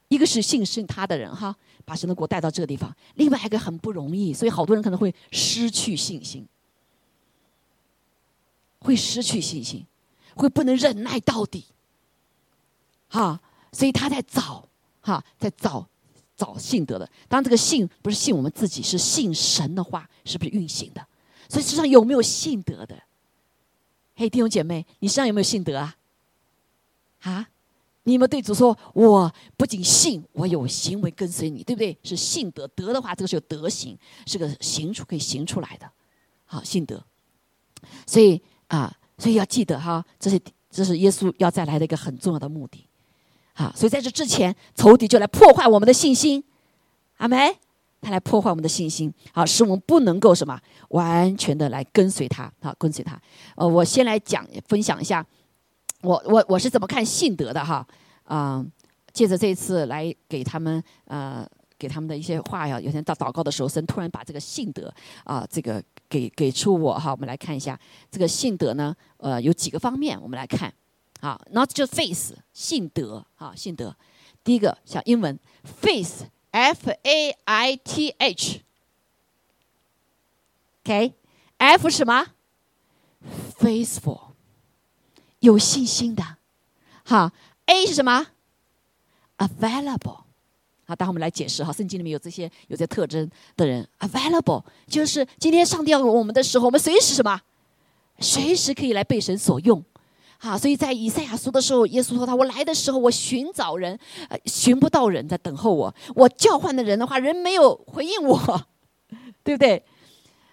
[0.10, 6.46] 一个是信信他的人哈，把神的国带到这个地方；另外一个很不容易，所以好多人可能会失去信心。
[8.80, 9.86] 会失去信心，
[10.36, 11.64] 会不能忍耐到底，
[13.08, 13.40] 哈，
[13.72, 14.68] 所以他在找，
[15.00, 15.88] 哈，在找
[16.36, 17.10] 找信德的。
[17.30, 21.08] 当这个信不是信我们自己，是信神的话，是不是运行的？
[21.50, 23.02] 所以，世上有没有信德的？
[24.16, 25.96] 嘿，弟兄姐妹，你身上有没有信德啊？
[27.22, 27.50] 啊，
[28.04, 31.98] 你们对主说，我不仅信，我有行为跟随你，对不对？
[32.04, 35.90] 是信德，德的话，这个是有德行，是个行出可以行出来的，
[36.46, 37.04] 好，信德。
[38.06, 38.42] 所以。
[38.68, 42.88] 啊，所以要记得哈，这是这是耶稣要再来的一个很重要的目的，
[43.54, 46.44] 好，所以在这之前，仇敌就来破坏我们的信心，
[47.18, 47.56] 阿梅，
[48.04, 53.20] 他来破坏我们的信心，好，使我们不能够什么完全的来跟随他，好，跟随他。
[53.56, 55.26] 呃，我先来讲分享一下，
[56.02, 57.88] 我我我是怎么看信德的哈，
[58.26, 58.64] 啊，
[59.14, 61.48] 借着这次来给他们呃
[61.80, 65.82] 给他们的一些话呀，有天到祷告的时候，神突然把这个信德啊这个。
[66.10, 67.80] 给给出我哈，我们来看一下。
[68.12, 70.72] 这个信德呢，呃，有几个方面，我们来看，
[71.22, 73.96] 好，not just faith，信德，好，信德，
[74.44, 75.40] 第一个像英文
[76.54, 78.10] F A I T
[80.84, 82.28] H，OK，F 什么
[83.58, 84.20] faithful，
[85.40, 86.38] 有信心的。
[87.04, 87.32] 好
[87.66, 88.28] ，A 是什么
[89.40, 90.20] ？available。
[90.86, 97.42] 好，待会我们来解释哈，圣经里面有这些有这特征的人，available 就是今天上帝要我们的时候，我们随时什么，
[98.20, 99.84] 随时可以来被神所用。
[100.44, 108.38] 啊，所以在以赛亚书的时候，耶稣说他我来的时候，我寻找人，呃，寻不到人在等候我，我叫唤的人的话，人没有回应我，
[109.42, 109.82] 对不对？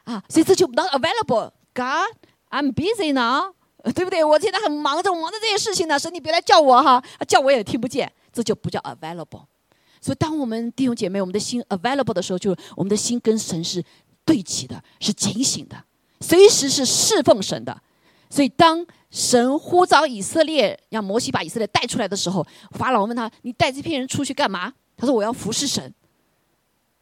[0.05, 3.53] 啊，所以这就 not available，God，I'm busy now，
[3.92, 4.22] 对不对？
[4.22, 9.42] 我现在很忙着，我忙着这些事情呢，神你别来叫我哈，叫我也听不见，这就不叫 available。
[10.00, 13.85] 所以，当我们弟兄姐妹，我们的心 available 的时候，就我们的心跟神是
[14.24, 15.76] 对齐的，是警醒的，
[16.20, 17.83] 随时是侍奉神的。
[18.31, 25.93] 所以，当神呼召以色列，让摩西把以色列带出来的时候，法老问他：“你带这批人出去干嘛？”他说：“我要服侍神。”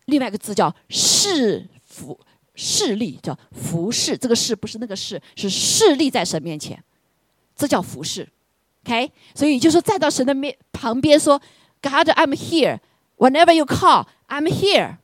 [0.06, 2.18] 另外一个字叫侍服
[2.54, 4.16] 侍立，叫服侍。
[4.16, 6.82] 这个侍不是那个侍，是侍立在神面前，
[7.54, 8.26] 这叫服侍。
[8.86, 11.38] OK，所以就是站到神的面旁边说
[11.82, 12.78] ：“God, I'm here.
[13.18, 14.96] Whenever you call, I'm here.”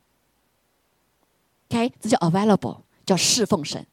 [1.68, 3.86] OK，这叫 available，叫侍奉神。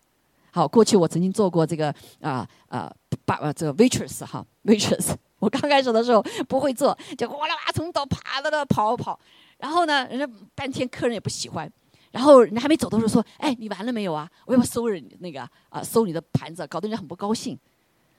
[0.51, 2.93] 好，过去我曾经做过这个啊啊
[3.25, 9.17] 把呃这个 waitress 哈 waitress， 我刚开始的时候不会做，就哗啦啦从头爬到那跑跑，
[9.57, 11.71] 然后呢，人家半天客人也不喜欢，
[12.11, 14.29] 然后人家还没走的时候说，哎，你完了没有啊？
[14.45, 17.57] 我要不要收人那个啊收你的盘子，搞得人家很不高兴，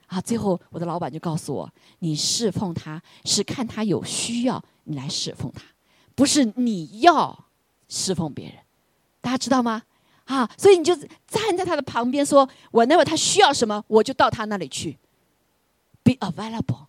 [0.07, 1.69] 啊，最后我的老板就告诉我，
[1.99, 5.61] 你侍奉他是看他有需要你来侍奉他，
[6.15, 7.45] 不是你要
[7.87, 8.55] 侍奉别人，
[9.21, 9.83] 大家知道吗？
[10.25, 10.95] 啊，所以你就
[11.27, 14.97] 站在他的旁边，说我那会他需要什么，我就到他那里去
[16.01, 16.85] ，be available。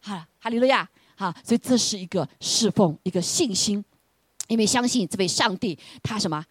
[0.00, 3.84] 好，哈利路亚，好，所以这是一个侍奉，一个信心，
[4.48, 6.44] 因为相信这位上帝，他什么？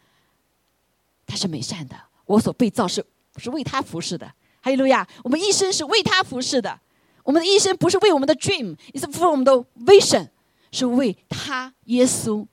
[1.26, 3.04] 他是美善的，我所被造是
[3.38, 4.28] 是为他服侍的，
[4.62, 6.80] 哈利路亚，我们一生是为他服侍的，
[7.24, 9.52] 我们的一生不是为我们的 dream，也是 for 我们的
[9.86, 10.30] vision，
[10.72, 12.46] 是为他耶稣。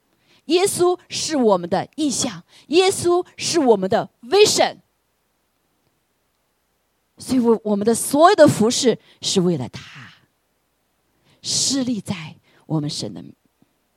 [0.46, 4.78] 耶稣是我们的意向，耶稣是我们的 vision，
[7.18, 10.14] 所以我我们的所有的服饰是为了他，
[11.42, 13.24] 施立在我们神的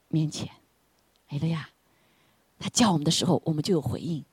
[0.10, 0.50] 面前。
[1.30, 1.70] 哎了呀，
[2.60, 4.24] 他叫我们的时候，我们就有回应。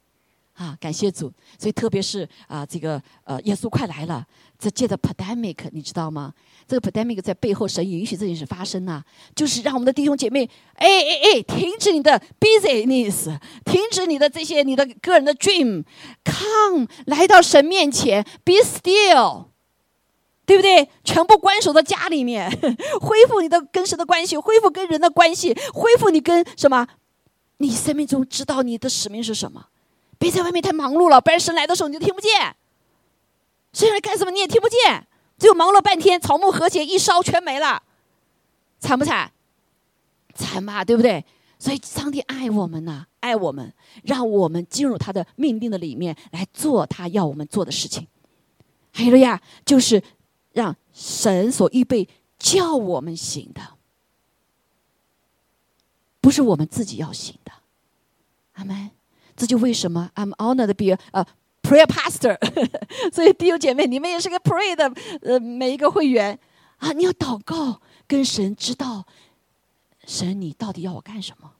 [0.54, 1.32] 啊，感谢主！
[1.58, 4.24] 所以特别是啊，这个呃，耶稣快来了，
[4.58, 6.32] 这借着 pandemic，你知道吗？
[6.68, 9.02] 这个 pandemic 在背后，神允许这件事发生呢，
[9.34, 19.46] 就是让我们的弟兄姐妹，哎哎哎，停止你的 business，停止你的这些你的个人的 dream，come 来到神面前，be still，
[20.44, 20.88] 对不对？
[21.02, 22.50] 全部关守在家里面，
[23.00, 26.86] 恢复你的跟神的关系，恢复跟人的关系，恢复你跟什么？
[27.58, 29.66] 你生命中知道你的使命是什么？
[30.22, 32.54] 别在外面太忙碌了，不然神来的时候你就听不见。
[33.72, 35.06] 神来干什么你也听不见，
[35.38, 37.82] 只有忙碌半天，草木和谐一烧全没了，
[38.78, 39.32] 惨不惨？
[40.34, 41.24] 惨吧，对不对？
[41.58, 48.06] 所以上帝爱我们呐，爱我们，让我们进入他的命定的里面来做他要我们做的事情。
[48.92, 50.02] 还有呀，就是
[50.52, 52.08] 让神所预备
[52.38, 53.60] 叫我们行的，
[56.20, 57.52] 不是我们自己要行的。
[58.54, 58.90] 阿门。
[59.42, 61.26] 这就为什么 I'm honored to be a
[61.62, 62.38] prayer pastor。
[63.12, 64.88] 所以弟兄姐妹，你们也是个 pray 的
[65.20, 66.38] 呃每一个会员
[66.76, 69.04] 啊，你要祷告，跟神知道，
[70.06, 71.50] 神你到底要我干什么？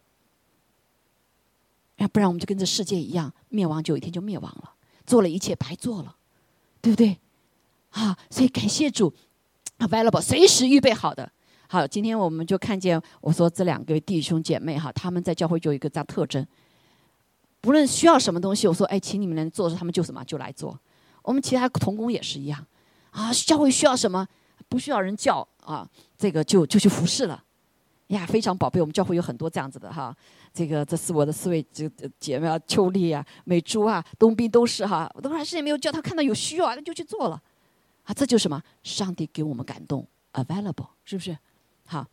[1.97, 6.15] 要不然我们就跟这世界一样，灭亡就有一天就灭亡了，做了一切白做了，
[6.81, 7.19] 对不对？
[7.91, 9.13] 啊，所以感谢主
[9.81, 11.33] ，available 随时预备好的。
[11.67, 16.47] 好，今天我们就看见我说这两个弟兄姐妹哈，他们在教会就有一个这样特征。
[17.63, 20.79] 不论需要什么东西，我说哎，请你们来做，他们就什么就来做。
[21.23, 22.67] 我们其他童工也是一样，
[23.11, 24.27] 啊，教会需要什么，
[24.69, 27.43] 不需要人叫啊，这个就就去服侍了。
[28.09, 30.15] 呀，非常宝贝，我们教会有很多这样子的哈。
[30.53, 31.89] 这个这是我的四位这
[32.21, 37.41] 姐妹啊，秋丽啊、美珠啊、冬斌都是哈，我都还是也没有叫他看到有需要啊，那就去做了。
[38.03, 38.61] 啊，这就是什么？
[38.83, 41.39] 上帝给我们感动，available，是不是？
[41.87, 42.05] 好，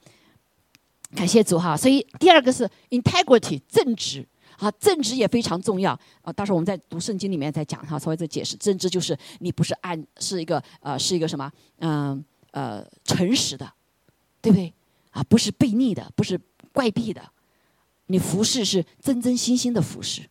[1.15, 1.75] 感谢主哈。
[1.75, 4.23] 所以第二个是 integrity，正直。
[4.59, 6.33] 啊，正直也非常重要啊！
[6.33, 8.57] 到时候我们在读圣经里面再讲哈，稍微再解释。
[8.57, 13.71] 正直就是你不是按是一个呃是一个什么嗯呃诚实的，
[14.41, 14.73] 对不对？
[15.11, 16.39] 啊，不是悖逆的，不是
[16.73, 17.21] 怪癖的。
[18.07, 20.23] 你服侍是真真心心的服侍，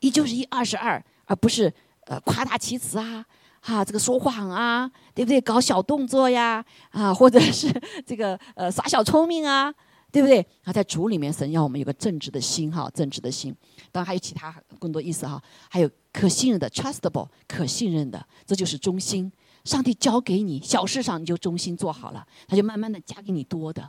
[0.00, 1.72] 一就是一，二是二，而不是
[2.06, 3.26] 呃夸大其词啊，
[3.60, 5.40] 哈，这个说谎啊，对不对？
[5.40, 7.68] 搞小动作呀，啊，或者是
[8.06, 9.74] 这个呃耍小聪明啊。
[10.16, 10.40] 对不对？
[10.64, 13.54] 啊，在主里面，神要我们有个正直的心哈，正直的心。
[13.92, 19.30] 当然还有其他更多意思哈，还有可信任的 （trustable），可信任的，这就是忠心。
[19.64, 23.86] 上帝交给你小事上，你就忠心做好了，他就慢慢的加给你多的。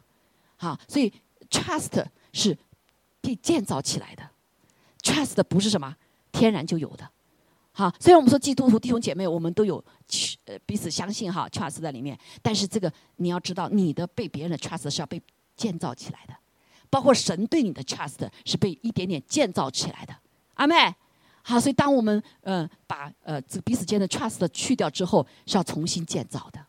[0.57, 1.09] 好，所以
[1.49, 2.57] trust 是
[3.21, 4.29] 被建造起来的
[5.01, 5.95] ，trust 不是什么
[6.33, 7.09] 天然就有的。
[7.71, 9.81] 好，虽然我们说基督徒弟兄姐妹，我们都有
[10.43, 15.21] 呃彼此相信哈，trust 在里面，但是这个你要知道，你的被别人的 trust 是要被
[15.57, 16.33] 建造起来的，
[16.89, 20.15] 包括神对你的 trust 是被一点点建造起来的。
[20.53, 20.95] 阿妹，
[21.41, 26.65] 好，所以当我们呃把呃这彼此间的 trust 去掉之后，是要重新建造的。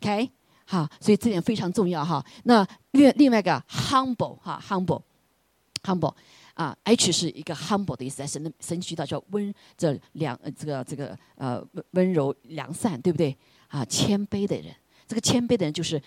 [0.00, 0.30] OK，
[0.64, 2.24] 好，所以这点非常重要哈。
[2.44, 6.14] 那另另外一个 humble 哈，humble，humble。
[6.54, 13.34] 啊，H 是一个 humble 的意思，在神的神渠道叫温，这良这个这个呃温温柔良善，对不对？
[13.68, 14.76] 啊，谦卑的人，
[15.08, 16.00] 这个谦卑的人就是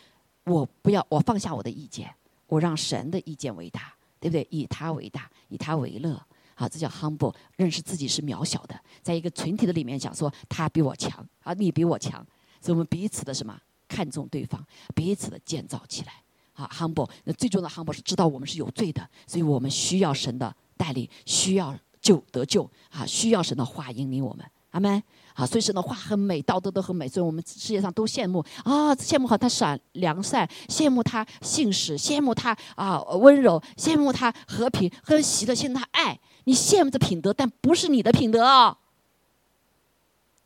[0.46, 2.14] 我不要我放下我的意见，
[2.48, 4.48] 我让神的意见为大，对不对？
[4.50, 6.20] 以他为大，以他为乐，
[6.54, 12.26] 好，这叫 humble，认识自己是渺小的，在一个群体的里面讲说他比我强，啊，你比我强，
[12.62, 13.60] 所以我们彼此的什么？
[13.88, 16.14] 看重对方，彼此的建造起来。
[16.54, 25.02] 啊，humble，那最重要的 humble 是知道我们是有罪的，所以我们需要神的带领，需要救得救啊，需要神的话引领我们，阿门。
[25.34, 36.18] 啊，所以神的话很美，道德都很美，所以我们世界上都羡慕啊，羡慕好他善良善，羡慕他信实，羡慕他啊温柔，羡慕他和平和喜乐，羡慕他爱。
[36.46, 38.78] 你羡慕这品德，但不是你的品德哦。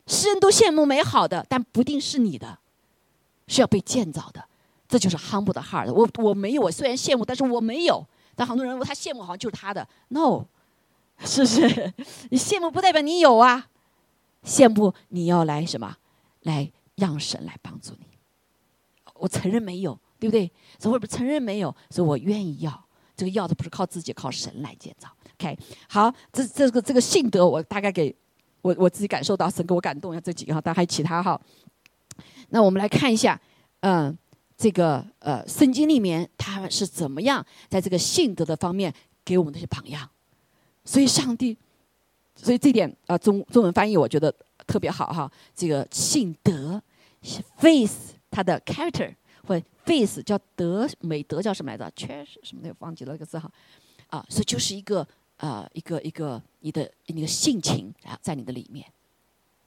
[0.07, 2.57] 世人都羡慕美好的，但不定是你的，
[3.45, 4.43] 是要被建造的。
[4.87, 5.93] 这就是 humble 的 heart。
[5.93, 8.03] 我我没有，我虽然羡慕，但是我没有。
[8.35, 9.87] 但很多人他羡慕，好像就是他的。
[10.07, 10.45] No，
[11.23, 11.93] 是不是？
[12.31, 13.67] 你羡慕不代表你有啊。
[14.43, 15.97] 羡慕你要来什么？
[16.41, 18.05] 来让神来帮助你。
[19.15, 20.51] 我承认没有，对不对？
[20.79, 22.85] 所以我不承认没有，所以我愿意要。
[23.15, 25.09] 这个要的不是靠自己，靠神来建造。
[25.37, 25.57] OK，
[25.89, 28.15] 好，这这个这个信德，我大概给
[28.61, 31.39] 我我自己感受到神给我感动一下这几个哈，但还有其他哈。
[32.49, 33.39] 那我们来看一下，
[33.81, 34.17] 嗯。
[34.61, 40.09] 这个呃，圣经里面他们是怎么样在这个信德的方面给我们那些榜样？
[40.83, 41.57] 所以上帝，
[42.41, 44.33] 所以这点啊，中中文翻译我觉得
[44.65, 45.29] 特别好哈。
[45.53, 46.81] 这个性德
[47.57, 49.13] ，face 它的 character
[49.45, 51.91] 或 face 叫德美德叫什么来着？
[51.95, 53.51] 确实什么的忘记了那个字哈。
[54.07, 55.05] 啊，所以就是一个
[55.37, 58.85] 啊，一个一个你的你的性情啊，在你的里面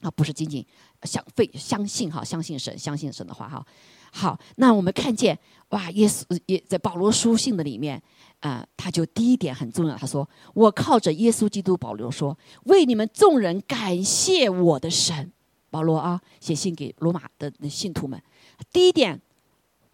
[0.02, 0.64] 啊，不是仅仅
[1.04, 3.64] 相非相信哈，相信神，相信神的话哈。
[4.12, 5.38] 好，那我们看见
[5.70, 8.02] 哇，耶稣也在保罗书信的里面
[8.40, 15.32] 啊，他就第一点很重要，他说：“我靠着耶稣基督，保罗说，为你们众人感谢我的神。”
[15.70, 18.22] 保罗啊，写信给罗马的信徒们，
[18.70, 19.18] 第一点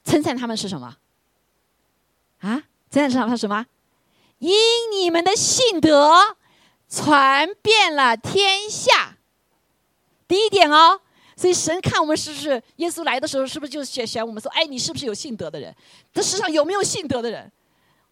[0.02, 0.96] 称赞他们是什么？
[2.40, 3.66] 啊，称赞他们什么？
[4.38, 4.50] 因
[4.92, 6.36] 你们的信德
[6.88, 9.17] 传遍了天下。
[10.28, 11.00] 第一点哦。
[11.36, 15.72] 所以神看我们是不是耶稣来的时候，是不是就选选我们说，哎，你是不是有信德的人？
[16.12, 17.50] 这世上有没有信德的人？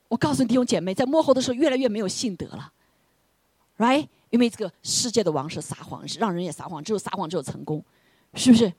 [0.07, 2.73] 我告诉弟兄姐妹，在幕后的时候，越来越没有信德了
[3.79, 4.07] ，right？
[4.31, 7.85] 因为这个世界的王是撒谎，是让人也撒谎，只有撒谎，只有成功，
[8.35, 8.73] 是不是？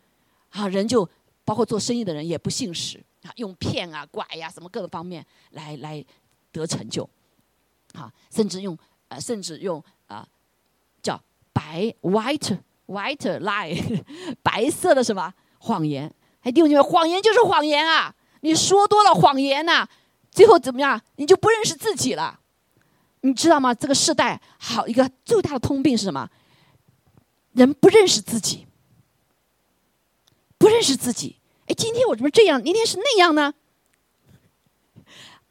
[0.52, 1.08] 啊，人就
[1.44, 6.02] 包括做生意的人也不信实啊，用骗啊、拐呀什么各个方面来来
[6.54, 7.04] 得成就，
[7.92, 8.78] 啊，甚至用
[9.10, 10.26] 呃，甚至用啊
[11.02, 11.22] 叫
[11.52, 12.58] 白 white。
[12.88, 14.04] White lie，
[14.42, 16.12] 白色的什么谎言？
[16.42, 18.14] 哎，弟兄姐妹，谎言就是谎言啊！
[18.42, 19.88] 你说多了谎言呐，
[20.32, 21.00] 最后怎么样？
[21.18, 22.40] 你就不认识自己了。
[23.22, 23.74] 你知道吗？
[23.74, 26.30] 这个时代好一个最大的通病是什么？
[27.54, 28.68] 人不认识自己，
[30.58, 31.36] 不认识自己。
[31.66, 32.62] 哎，今天我怎么这样？
[32.62, 33.54] 明天是那样呢？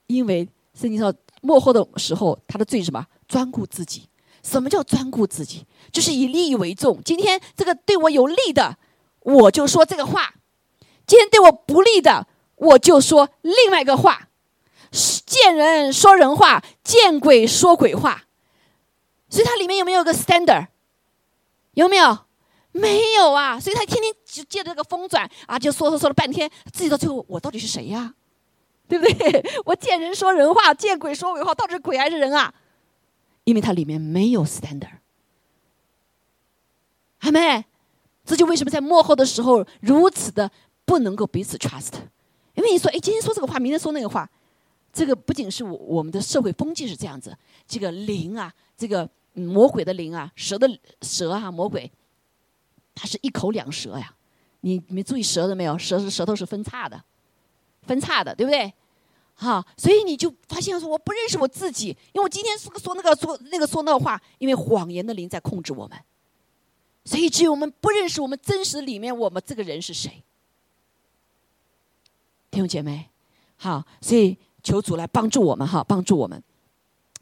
[0.06, 3.04] 因为圣经说，幕后的时候，他的罪什么？
[3.28, 4.08] 专顾自己。
[4.46, 5.66] 什么叫专顾自己？
[5.90, 7.00] 就是以利益为重。
[7.04, 8.76] 今天这个对我有利的，
[9.20, 10.34] 我就说这个话；
[11.04, 14.28] 今天对我不利的，我就说另外一个话。
[14.92, 18.22] 见人说人话，见鬼说鬼话。
[19.28, 20.68] 所以它里面有没有个 standard？
[21.74, 22.18] 有没有？
[22.70, 23.58] 没有啊！
[23.58, 28.14] 所以他天天就借着这个风转啊，就说说说了半天，自己到最后，我到底是谁呀？
[28.86, 29.44] 对不对？
[29.64, 32.52] 我见人说人话，见鬼说鬼话，到底是鬼还是人啊？
[33.46, 34.98] 因为它里面没有 standard，
[37.16, 37.64] 还没，
[38.24, 40.50] 这就为什么在幕后的时候如此的
[40.84, 41.94] 不能够彼此 trust。
[42.54, 44.28] 因为你说，哎，今天说这个话，明天说那个话，
[44.92, 47.36] 这个不仅是我我们的社会风气是这样子，
[47.68, 50.68] 这个灵啊，这个魔鬼的灵啊，蛇的
[51.02, 51.88] 蛇啊，魔鬼，
[52.96, 54.12] 它是一口两舌呀。
[54.62, 55.78] 你你注意舌头没有？
[55.78, 57.00] 舌是舌头是分叉的，
[57.82, 58.74] 分叉的，对不对？
[59.38, 65.98] 哈，所以你就发现说我不认识我自己，因为我今天说说那个说那个说那个话，因为谎言的灵在控制我们，
[67.04, 70.22] 所以只有我们不认识我们真实里面我们这个人是谁。
[72.50, 73.10] 弟兄姐妹，
[73.58, 76.42] 好，所以求主来帮助我们哈，帮助我们。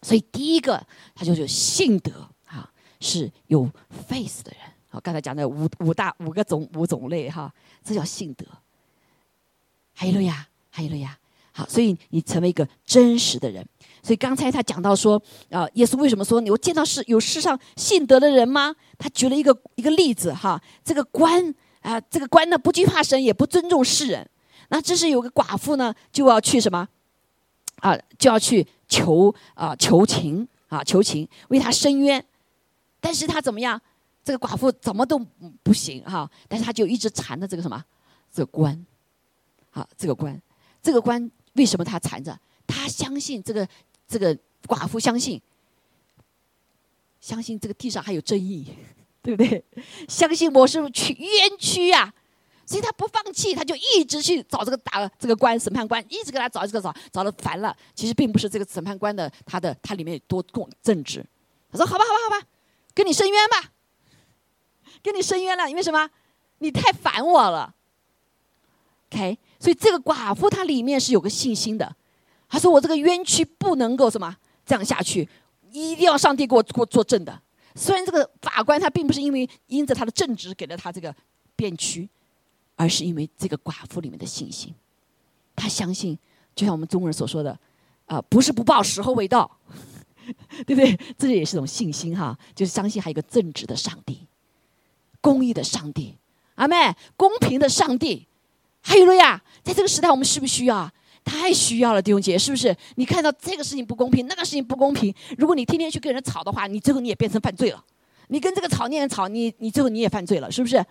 [0.01, 0.87] 所以第一个，
[1.17, 3.69] 他就是信德哈，是有
[4.09, 4.61] face 的人。
[4.89, 7.53] 好，刚才讲的五五大五个种五种类哈，
[7.83, 8.47] 这叫信德。
[9.93, 11.19] 还有了呀，还有了呀。
[11.57, 13.65] 好，所以你成为一个真实的人。
[14.03, 18.75] 所以刚才他讲到说，啊，耶稣为什么说你我见到世有世上信德的人吗？
[18.99, 24.29] 他举了一个一个例子哈，这个官啊，这个官呢不惧怕神，也不尊重世人。
[24.69, 26.89] 那这是有个寡妇呢，就要去什么？
[27.77, 32.23] 啊，就要去求啊求情啊求情，为他伸冤。
[33.01, 33.81] 但是他怎么样？
[34.25, 35.19] 这个寡妇怎么都
[35.63, 37.83] 不行哈，但是他就一直缠着这个什么？
[38.33, 38.85] 这个官，
[39.71, 40.43] 好，这个官，
[40.83, 41.31] 这个官。
[41.55, 42.39] 为什么他缠着？
[42.67, 43.69] 他相信这个
[44.09, 44.37] 这个
[44.67, 45.41] 寡妇相信，
[47.21, 48.67] 相信这个地上还有正义，
[49.23, 49.65] 对不对？
[50.09, 52.13] 相信我是去冤屈呀，
[52.65, 57.77] 所以他不放弃，他就一直去找这个打这个官审判官，一直给他找，一直找，找的烦了。
[57.95, 61.25] 其实并不是这个审判官的他的他里面有多共正直。
[61.71, 62.47] 他说：“好吧，好吧，好吧，
[62.95, 63.73] 跟你申冤吧，
[65.03, 66.09] 跟你申冤了，因为什么？
[66.59, 67.75] 你太烦我了。”
[69.11, 69.39] OK。
[69.65, 71.97] 所以这个寡妇她里面是有个信心的，
[72.51, 74.37] 她说：“我这个冤屈不能够什么
[74.67, 75.27] 这样下去，
[75.73, 77.41] 一定要上帝给我给我作证的。
[77.75, 81.17] 虽然这个法官他并不是因为因着他的正直给了他这个
[81.57, 82.07] 辩屈，
[82.77, 84.75] 而是因为这个寡妇里面的信心，
[85.57, 86.19] 他相信，
[86.55, 87.59] 就像我们中国人所说的，
[88.05, 89.51] 啊，不是不报，时候未到，
[90.67, 90.95] 对不对？
[91.17, 94.27] 这也是一种信心哈，就是相信还有一个正直的上帝，
[95.23, 96.19] 公义的上帝，
[96.57, 98.27] 阿妹，公平的上帝。”
[98.87, 100.89] 还有了呀，在这个时代，我们需不需要？
[101.25, 102.77] 太需要了，弟兄姐，是不是？
[102.97, 107.83] 你看到这个事情不公平，那个事情不公平，如果你天天去跟人吵的话，你最后你也变成犯罪了。
[108.29, 110.85] 你跟这个吵，那人吵，你你最后你也犯罪了，是不是？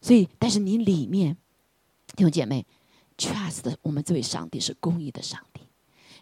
[0.00, 1.36] 所以，但是你里面，
[2.14, 2.64] 弟兄姐妹
[3.18, 5.62] ，trust 我们这位上帝是公义的上帝。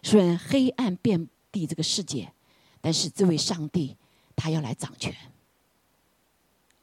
[0.01, 2.31] 虽然黑暗遍地这个世界，
[2.81, 3.95] 但是这位上帝
[4.35, 5.15] 他要来掌权。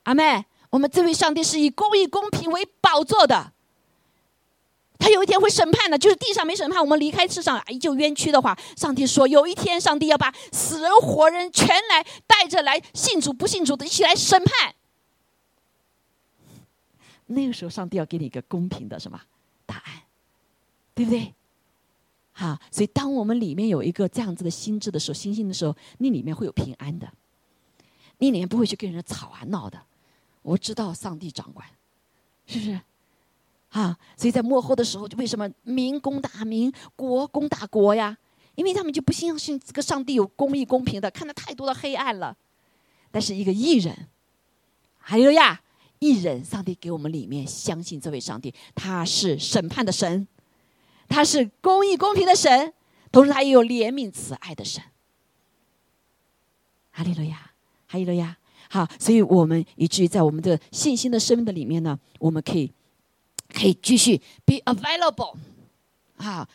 [0.04, 3.52] 阿妹，我们这位上帝是以公义公平为宝座的。
[4.98, 14.74] 他有一天会审判的，就是地上没审判，我们离开世上依旧冤屈的话，上帝说有一天上帝要把死人活人全来带着来信主不信主的一起来审判。
[17.26, 19.20] 那个时候，上帝要给你一个公平的什么
[19.64, 20.02] 答案，
[20.94, 21.34] 对不对？
[22.32, 27.10] 好，所以当我们里面有一个这样子的心智的时候，心性的时候，你里面会有平安的，
[28.18, 29.80] 你里面不会去跟人吵啊闹的。
[30.42, 31.66] 我知道上帝掌管，
[32.46, 32.80] 是不是？
[33.76, 38.16] 啊，所以在幕后的时候，就为什么民攻打民，国攻打国呀？
[38.54, 42.34] 因为他们就不相信这个上帝有公义、公平的，看到太多的黑暗了。
[43.10, 44.08] 但是一个艺人，
[44.96, 45.60] 还有呀，
[45.98, 50.26] 艺人，上帝给我们里面相信这位上帝，他是审判的神，
[51.06, 52.72] 他是公义、公平的神，
[53.12, 54.82] 同时他也有怜悯、慈爱的神。
[56.92, 57.50] 哈利路亚，
[57.88, 58.38] 哈利路亚。
[58.70, 62.72] 好，所以我们以至于在我们的信心的生命的里面呢，我们可以。
[63.56, 65.34] 可以继续 be available，
[66.18, 66.46] 啊！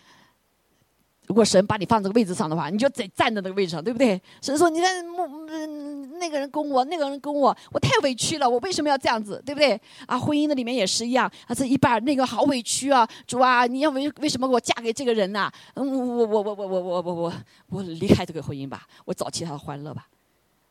[1.25, 4.21] 如果神把你放这个位置上的话，你就得站在那个位置上，对不对？
[4.41, 5.03] 神说：“你看，
[5.47, 15.49] 嗯，那个人攻我，那个人攻我，我太委屈了，我为什么要这样子，对不对？”啊，婚姻的里面也是一样，啊，这一半那个好委屈啊，主啊，你要为为什么我嫁给这个人呐？
[15.75, 17.33] 嗯，我我我我我我我我
[17.69, 20.07] 我离开这个婚姻吧，我找其他的欢乐吧。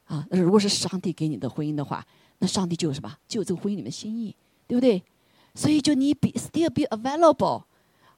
[0.05, 2.05] 啊，那如果是上帝给你的婚姻的话，
[2.39, 3.17] 那上帝就有什么？
[3.27, 4.37] 就有这个婚姻里面心意，
[4.69, 5.03] 对不对？
[5.55, 7.65] 所以就你 be still be available，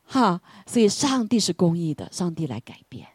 [0.04, 3.08] 哈，所以上帝是公义的，上帝来改变，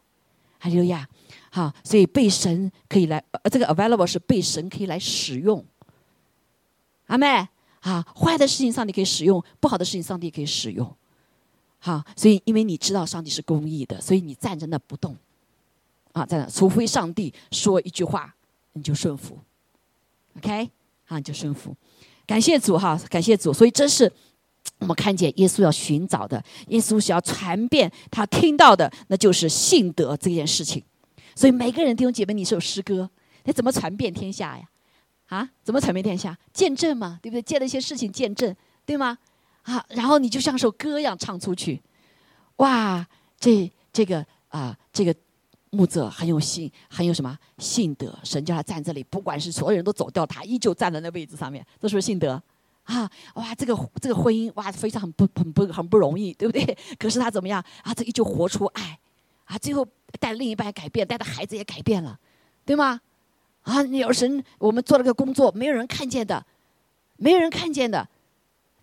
[0.58, 1.08] 哈利路亚，
[1.50, 5.64] 哈，所以被神可以来，这个 available 是被神可以来使用，
[7.06, 7.48] 阿妹，
[7.80, 10.96] 啊，坏的事情上帝可以使用，不好的事情上帝可以使用，
[11.78, 15.16] 好，所以因为你知道上帝是公义的，所以你站在那不动，
[16.12, 18.34] 啊，在那，除非上帝说一句话，
[18.72, 19.38] 你就顺服
[20.38, 20.70] ，OK，
[21.06, 21.76] 啊，你就顺服。
[22.28, 24.12] 感谢主哈，感谢主，所以这是
[24.80, 30.84] 我们看见耶稣要寻找的，耶稣是要传遍他听到的，那就是信德这件事情。
[31.34, 33.08] 所以每个人弟兄姐妹，你是有诗歌，
[33.44, 34.68] 你怎么传遍天下呀？
[35.28, 36.36] 啊，怎么传遍天下？
[36.52, 37.40] 见证嘛，对不对？
[37.40, 38.54] 见了一些事情见证，
[38.84, 39.16] 对吗？
[39.62, 41.82] 啊，然后你就像首歌一样唱出去，
[42.56, 43.06] 哇，
[43.40, 45.14] 这这个啊，这个。
[45.70, 48.16] 木者很有信，很有什么信德？
[48.22, 52.42] 神叫他站这里，不管是所有人都走掉，他依旧站在那位置上面，这是不是信德？
[52.84, 56.76] 啊，哇，这个这个婚姻哇，非常很不很不很不容易，对不对？
[56.98, 57.92] 可是他怎么样啊？
[57.92, 58.98] 这依旧活出爱，
[59.44, 59.86] 啊，最后
[60.18, 62.18] 带另一半改变，带的孩子也改变了，
[62.64, 63.00] 对吗？
[63.62, 66.46] 啊，有神，我们做了个工作，没有人看见的，
[67.18, 68.08] 没有人看见的，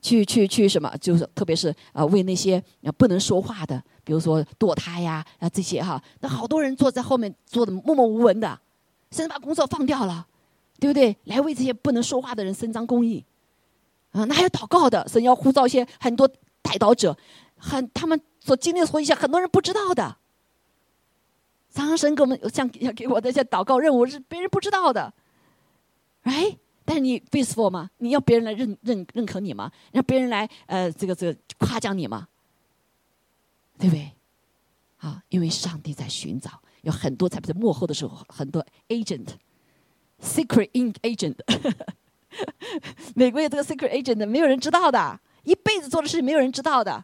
[0.05, 0.95] 去去去什么？
[1.01, 2.63] 就是特别是啊，为那些
[2.95, 8.59] 不能说话的，比如说堕胎呀啊这些哈，那好多人坐在后面坐的默默无闻的，
[9.09, 10.27] 甚至把工作放掉了，
[10.79, 11.17] 对不对？
[11.23, 13.25] 来为这些不能说话的人伸张公义。
[14.11, 16.27] 啊，那还有祷告的，神要呼召一些很多
[16.61, 17.17] 带祷者，
[17.57, 20.17] 很他们所经历的所一些很多人不知道的。
[21.73, 25.11] 常神给我们像要给我的一些祷告任务是别人不知道的，
[26.21, 26.55] 哎，
[26.85, 27.89] 但是你 faithful 吗？
[27.97, 29.71] 你要别人来认认认可你吗？
[29.91, 32.27] 让别人来呃这个这个夸奖你吗？
[33.77, 34.11] 对不对？
[34.99, 41.35] 啊，因为上帝在寻找，有很多在幕后的时候，很多 agent，secret in agent。
[43.15, 47.03] 美国有这个 secret agent，没有人知道的，一辈子做的事没有人知道的，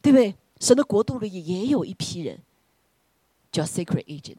[0.00, 0.34] 对不对？
[0.60, 2.38] 神的国度里也有一批人
[3.50, 4.36] 叫 secret agent，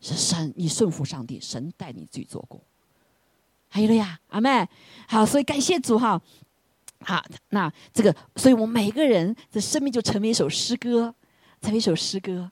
[0.00, 2.60] 是神，你顺服上帝，神带你去做工。
[3.70, 4.68] 还有了呀，阿妹，
[5.08, 6.20] 好，所以感谢主哈，
[7.02, 11.14] 好，那这个，所以我们每一个人的生命就成为一首诗歌，
[11.62, 12.50] 成为一首诗歌。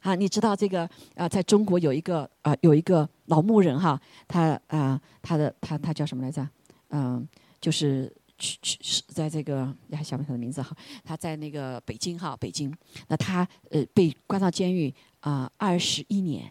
[0.00, 6.48] 啊，你知道这个啊，在中国有一个啊，有一个老牧人哈，他啊，他的他他叫什么来着？
[6.90, 7.28] 嗯，
[7.60, 10.74] 就是去去是在这个你还想不起他的名字哈？
[11.04, 12.72] 他在那个北京哈，北京。
[13.08, 16.50] 那他呃被关到监狱啊二十一年，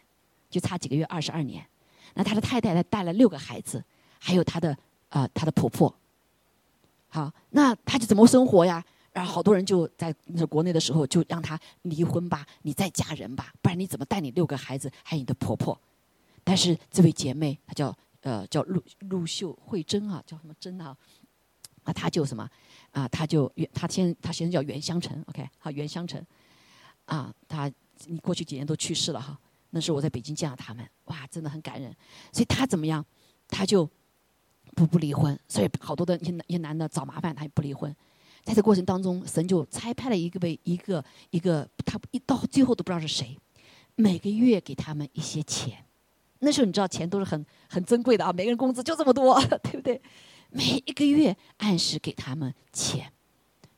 [0.50, 1.66] 就差几个月二十二年。
[2.14, 3.82] 那他的太太呢带了六个孩子，
[4.26, 4.76] 还有他的
[5.10, 5.94] 啊他的婆婆。
[7.10, 8.84] 好，那他就怎么生活呀？
[9.14, 10.12] 然后好多人就在
[10.50, 15.80] 国内的时候就让他离婚吧，你再嫁人吧，不然你怎么带你六个孩子还有你的婆婆？
[16.44, 20.98] 但是这位姐妹她叫呃叫陆陆秀慧珍啊，叫什么珍啊？
[21.84, 22.50] 啊，她就什么
[22.92, 23.08] 啊？
[23.08, 26.22] 她就原她先她先生叫袁香成，OK，好袁香成
[27.06, 27.72] 啊，她
[28.08, 29.40] 你过去几年都去世了哈。
[29.70, 31.96] 那时候我在北京见到他们，哇，真的很感人。
[32.34, 33.06] 所以她怎么样？
[33.48, 33.90] 她就
[34.76, 37.96] 不不离婚，所以好多的一些一些男的找麻烦，他也不离婚。
[38.44, 43.36] 在这过程当中，神就差派了一个被一个一个，他一到最后都不知道是谁，
[43.96, 45.84] 每个月给他们一些钱。
[46.40, 50.00] 那时候你知道钱都是很很珍贵的啊，每个人工资就这么多， 对不对？
[50.50, 53.12] 每一个月按时给他们钱，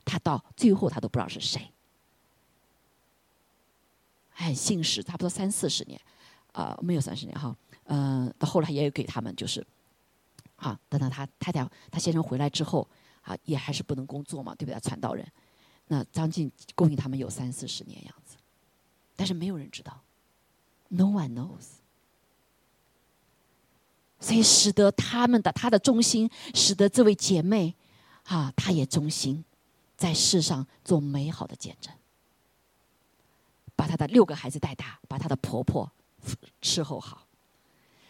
[0.04, 1.72] 他到最后他都不知道是谁。
[4.32, 6.00] 很信实，差不多三四十年，
[6.52, 9.66] 啊，没有三十年哈，嗯，到后来也有给他们，就是，
[10.58, 12.88] 啊，等到他太太他先生回来之后。
[13.28, 14.80] 啊，也还是不能工作嘛，对不对？
[14.80, 15.30] 传道人，
[15.88, 18.38] 那张晋供应他们有三四十年样子，
[19.18, 20.00] 但是没有人知道
[20.88, 21.82] ，No one knows。
[24.22, 27.76] 所以使得他们的他的忠心，使得这位姐妹，
[28.24, 29.44] 啊，她也忠心，
[29.98, 31.94] 在世上做美好的见证，
[33.76, 35.92] 把她的六个孩子带大，把她的婆婆
[36.62, 37.28] 伺候好。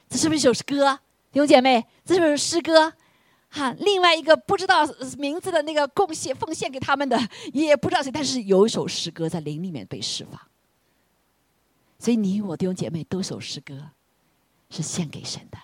[0.07, 0.99] 这是不是一首歌？
[1.37, 2.91] 弟兄姐妹，这首诗歌？
[3.49, 4.83] 哈，另外一个不知道
[5.19, 7.15] 名字的那个贡献奉献给他们的，
[7.53, 10.41] 也不知道谁，但是有一首诗歌在灵里面被释放。
[11.99, 13.91] 所以你我弟兄姐妹都首诗歌，
[14.71, 15.59] 是献给神的，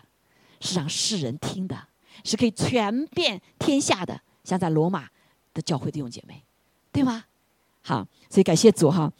[0.59, 1.87] 是让世人听的，
[2.23, 5.09] 是可以传遍天下的，像在罗马
[5.55, 6.43] 的教会弟兄姐妹，
[6.91, 7.25] 对吗？
[7.81, 9.11] 好，所以感谢主哈。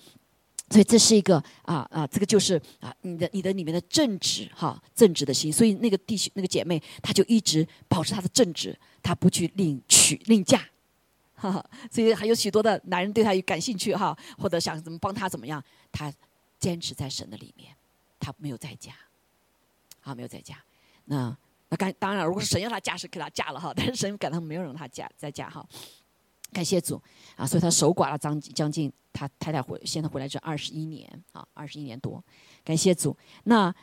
[0.74, 5.54] 所以这是一个啊啊，这个就是啊，你的你的里面的正直哈，正直的心。
[5.54, 10.60] 所以那个弟兄那个姐妹，她就一直保持她的正直，她不去另娶另嫁，
[11.36, 11.64] 哈哈。
[11.92, 16.12] 所以还有许多的男人对她有感兴趣哈，或者想怎么帮她怎么样，她
[16.60, 17.72] 坚持在神的里面，
[18.20, 18.94] 她没有再嫁，
[20.02, 20.58] 啊，没有再嫁。
[21.06, 21.38] 那
[21.70, 25.64] 那当当然，如果是神要她嫁，是给她嫁了哈，但是神感到没有让她嫁再嫁哈。
[26.54, 27.02] 感谢主
[27.36, 27.46] 啊！
[27.46, 32.24] 所以他守寡了将将近他太太回现在回来这二十一年啊，二十一年多。
[32.64, 33.18] 感谢主。
[33.46, 33.74] 那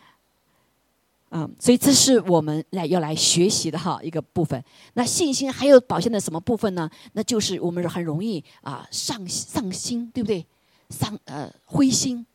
[1.33, 4.65] 嗯，所以这是我们来要来学习的哈一个部分。
[4.95, 6.91] 那信心还有表现的什么部分呢？
[7.13, 10.45] 那就是我们很容易啊上上心，对不对？
[10.89, 12.27] 上呃灰心。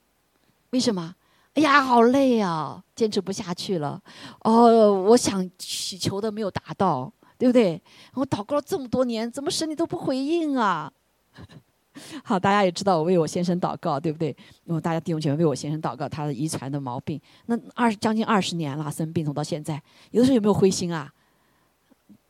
[0.70, 1.16] 为什么？
[1.56, 4.02] 哎呀，好累啊，坚持不下去了。
[4.42, 7.12] 哦，我想祈求的没有达到。
[7.38, 7.82] 对不对？
[8.14, 10.92] 我祷告了这么多年，怎么神你都不回应啊？
[12.24, 14.36] 好，大家也知道我为我先生祷告，对不对？
[14.66, 19.82] 因为大家弟兄姐妹为我先生祷告，他的遗传的毛病，那二将近二十年了，生病从到现在，
[20.12, 21.12] 有的时候有没有灰心啊？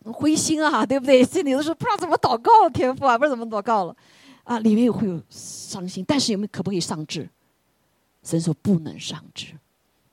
[0.03, 1.24] 灰心啊，对不对？
[1.24, 3.95] 心里有的时候不知道怎么祷告，天父啊，不知道怎么祷告了，
[4.43, 7.28] 啊，里面会有伤心，但是有没有可不可以上志？
[8.22, 9.47] 神说不能上志，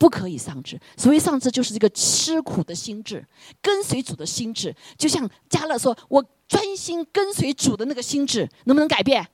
[0.03, 0.77] 不可以丧志。
[0.97, 3.25] 所谓丧志，就是这个吃苦的心智，
[3.61, 4.75] 跟随主的心智。
[4.99, 9.25] 就像加勒说：“我专心跟随主的那个心智，能不能改变？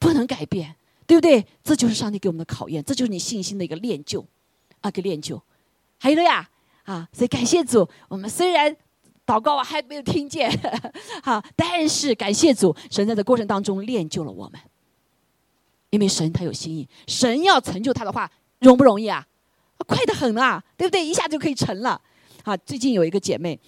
[0.00, 0.74] 不能改变，
[1.06, 1.46] 对不对？
[1.62, 4.26] 这就是上帝给我们的考验，这就是你信心的一个练就，
[4.80, 5.40] 啊，给练就。
[6.00, 6.50] 还有了呀，
[6.82, 8.76] 啊，所以感谢主，我们虽然
[9.24, 10.50] 祷告我还没有听见，
[11.22, 14.60] 好，但是感谢主，神在这过程当中练就了我们。
[15.90, 19.24] 因为神他有心意，神要成就他的话，容不容易啊？
[19.84, 21.04] 快得很啊，对不对？
[21.04, 22.00] 一下就可以成了。
[22.44, 23.58] 啊，最近有一个姐妹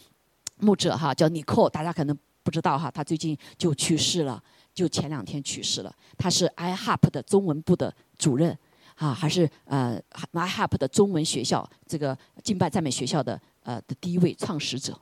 [0.58, 4.42] 牧者哈，叫尼寇，大家可能不知道哈，她最近就去世了，
[4.74, 5.94] 就前两天去世了。
[6.16, 8.56] 她是 iHop 的中文部的主任，
[8.96, 10.00] 啊，还是呃
[10.32, 14.98] iHop 的中文学校这个敬拜赞美学校的呃的第一位创始者。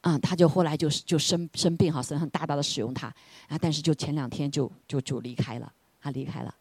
[0.00, 3.06] 啊，他就后来就是就生生病哈，神很大大的使用他，
[3.48, 5.72] 啊，但是就前两天就就就离开了。
[6.00, 6.52] 他离开了，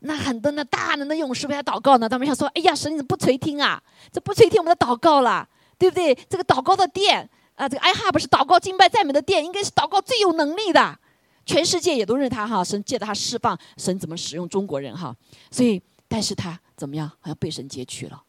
[0.00, 2.08] 那很多那大能的勇士为他祷告呢。
[2.08, 3.82] 他们想说：“哎呀，神你怎么不垂听啊？
[4.10, 5.46] 这不垂听我们的祷告了，
[5.78, 6.14] 对不对？
[6.28, 10.98] 这个祷告的殿啊，这个 i hub 是祷告敬拜赞美的殿，应该是祷告最有能力的。
[11.44, 15.14] 全世界也都认他哈，神借着他释放，神怎么使用中国人哈？
[15.50, 17.06] 所以，但是他怎么样？
[17.20, 18.22] 好像被神截取了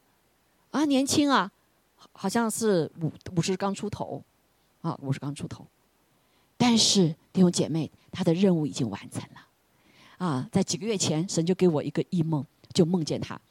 [0.72, 1.50] 啊，年轻啊，
[2.12, 4.22] 好像是五五十刚出头
[4.82, 5.66] 啊，五十刚出头。
[6.58, 9.46] 但是弟兄姐妹，他的任务已经完成了。”
[10.22, 12.46] 啊，在几个月前，神就给我一个异梦，
[12.76, 13.42] 就梦见他，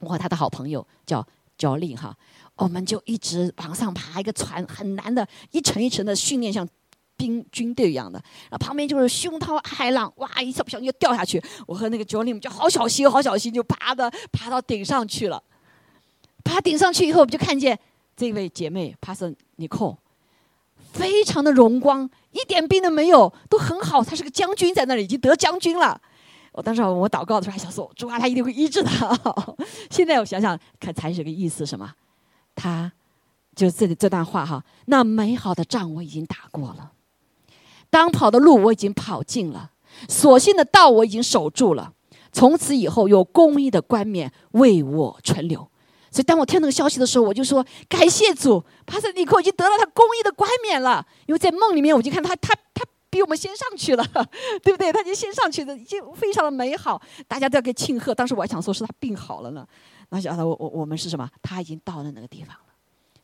[0.00, 1.26] 我和他的好朋友叫
[1.56, 2.14] 焦丽哈，
[2.56, 6.68] 我们就一直往上爬一个船，很难的，一层一层的训练，像
[7.16, 8.22] 兵军队一样的。
[8.50, 11.42] 然后旁边就是汹涛骇浪，哇，一下不小心就掉下去。
[11.66, 15.42] 我和那个焦丽，我们就好小心，好小心，就爬的爬到顶上去了。
[16.44, 17.78] 爬顶上去以后，我们就看见
[18.14, 19.96] 这位姐妹，Pason Nicole，
[20.94, 22.08] 非常的荣光。
[22.32, 24.02] 一点病都没有，都很好。
[24.02, 26.00] 他是个将军，在那里已经得将军了。
[26.52, 29.16] 我当时我祷告的时候还想说，主啊，他一定会医治他。
[29.90, 31.92] 现在我想想，看才是个意思，什么？
[32.54, 32.90] 他
[33.54, 36.92] 就这里这段话哈，那美好的仗我已经打过了，
[37.90, 39.70] 当跑的路我已经跑尽了，
[40.08, 41.92] 所幸的道我已经守住了。
[42.32, 45.68] 从此以后，有公义的冠冕为我存留。
[46.14, 51.04] 所以，当我听那个消息的时候，我就说感谢主，帕斯尼克已经得到他公益的冠冕了。
[51.26, 54.06] 因为在梦里面，我就看他，他，他比我们先上去了，
[54.62, 54.92] 对不对？
[54.92, 58.14] 他已经先上去的，已经非常的美好，大家都要给庆贺。
[58.14, 59.66] 当时我还想说是他病好了呢，
[60.10, 61.28] 那想到我我我们是什么？
[61.42, 62.74] 他已经到了那个地方了。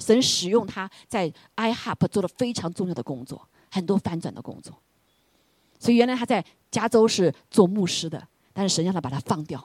[0.01, 4.75] 神使用他在 iHub 做了非常重要的工作，很多翻转的工作。
[5.79, 9.65] 所以原来他在加州是做牧师的，但是神让他把他放掉。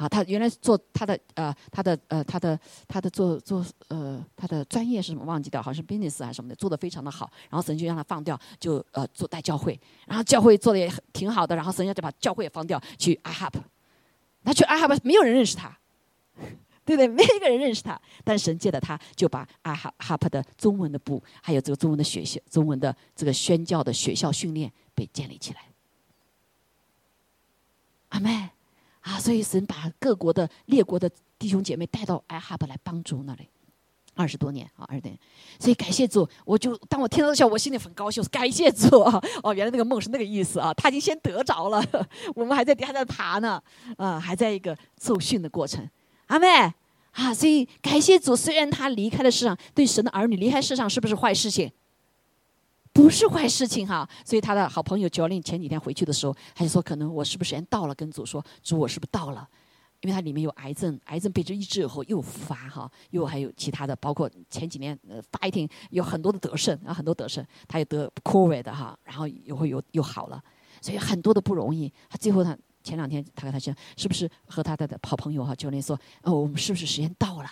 [0.00, 5.26] 啊，他原来做他的呃，他的呃，他的他的做做呃，他的专业是什么？
[5.26, 7.30] 忘记掉，好像是 business 还是什么的，做的非常的好。
[7.50, 11.54] 然后神就让他放掉，就呃做带教会，然后教会做的也挺好的。
[11.54, 13.52] 然后神就把教会也放掉，去 iHub。
[14.42, 15.76] 他去 iHub，没有人认识他，
[16.86, 17.06] 对不对？
[17.06, 18.00] 没有一个人认识他。
[18.24, 25.60] 但神借的他，就把 iHub 的中文的部，还有这个中文的学校、中文的这个宣教的学校训练被建立起来。
[28.08, 28.48] 阿妹。
[29.00, 33.48] 啊，所以神把各国的列国的弟兄姐妹带到艾哈伯来帮助那里，
[34.14, 35.18] 二十多年啊，二十年。
[35.58, 39.20] 所以感谢主，我就当我听到这候，我心里很高兴，感谢主啊！
[39.42, 41.82] 哦，原来那个梦是那个意思啊，他已经先得着了，
[42.34, 43.62] 我们还在还在爬呢，
[43.96, 45.88] 啊，还在一个受训的过程。
[46.26, 46.46] 阿妹
[47.12, 51.72] 啊，所以感谢主，虽然他离开了世上，对神的儿女离开世上是不是坏事情？
[52.92, 59.48] 不是坏事情哈，所以他的好朋友 Jolin 前几天回去的时候，他就说：“可能我是不是时间到了？”跟主说：“主，我是不是到了？”
[60.02, 70.42] 因为他里面有癌症，癌症被这医治以后又复发哈，又还有其他的，包括前几年呃 fighting 有很多的得胜啊，很多得胜，他也得 COVID 哈，然后又会有又好了，
[70.80, 71.92] 所以很多的不容易。
[72.08, 77.50] 他最后他前两天他跟他讲，是不是和他的好朋友哈 Jolin 说：“哦，我们是不是时间到了？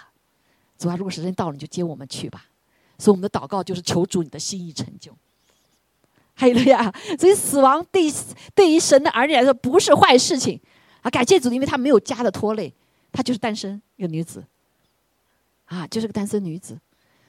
[0.79, 2.47] 主啊，如果时间到了，你就接我们去吧。”
[2.99, 5.13] 所以我们的祷告就是求主你的心意成就。
[6.41, 8.05] 还有了呀，所以死亡对
[8.55, 10.61] 对于神的儿女来说不是坏事情
[11.03, 11.11] 啊！
[11.11, 12.73] 感谢主，因为他没有家的拖累，
[13.11, 14.45] 她就是单身一个女子，
[15.65, 16.79] 啊，就是个单身女子，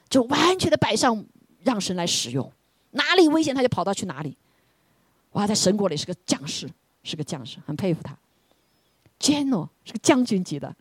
[0.10, 1.26] 就完全的摆上
[1.64, 2.52] 让神来使用，
[2.92, 4.38] 哪里危险他就跑到去哪里。
[5.32, 6.70] 哇，在神国里是个将士，
[7.02, 8.16] 是个将士，很佩服他。
[9.20, 10.76] General 是个将军级的，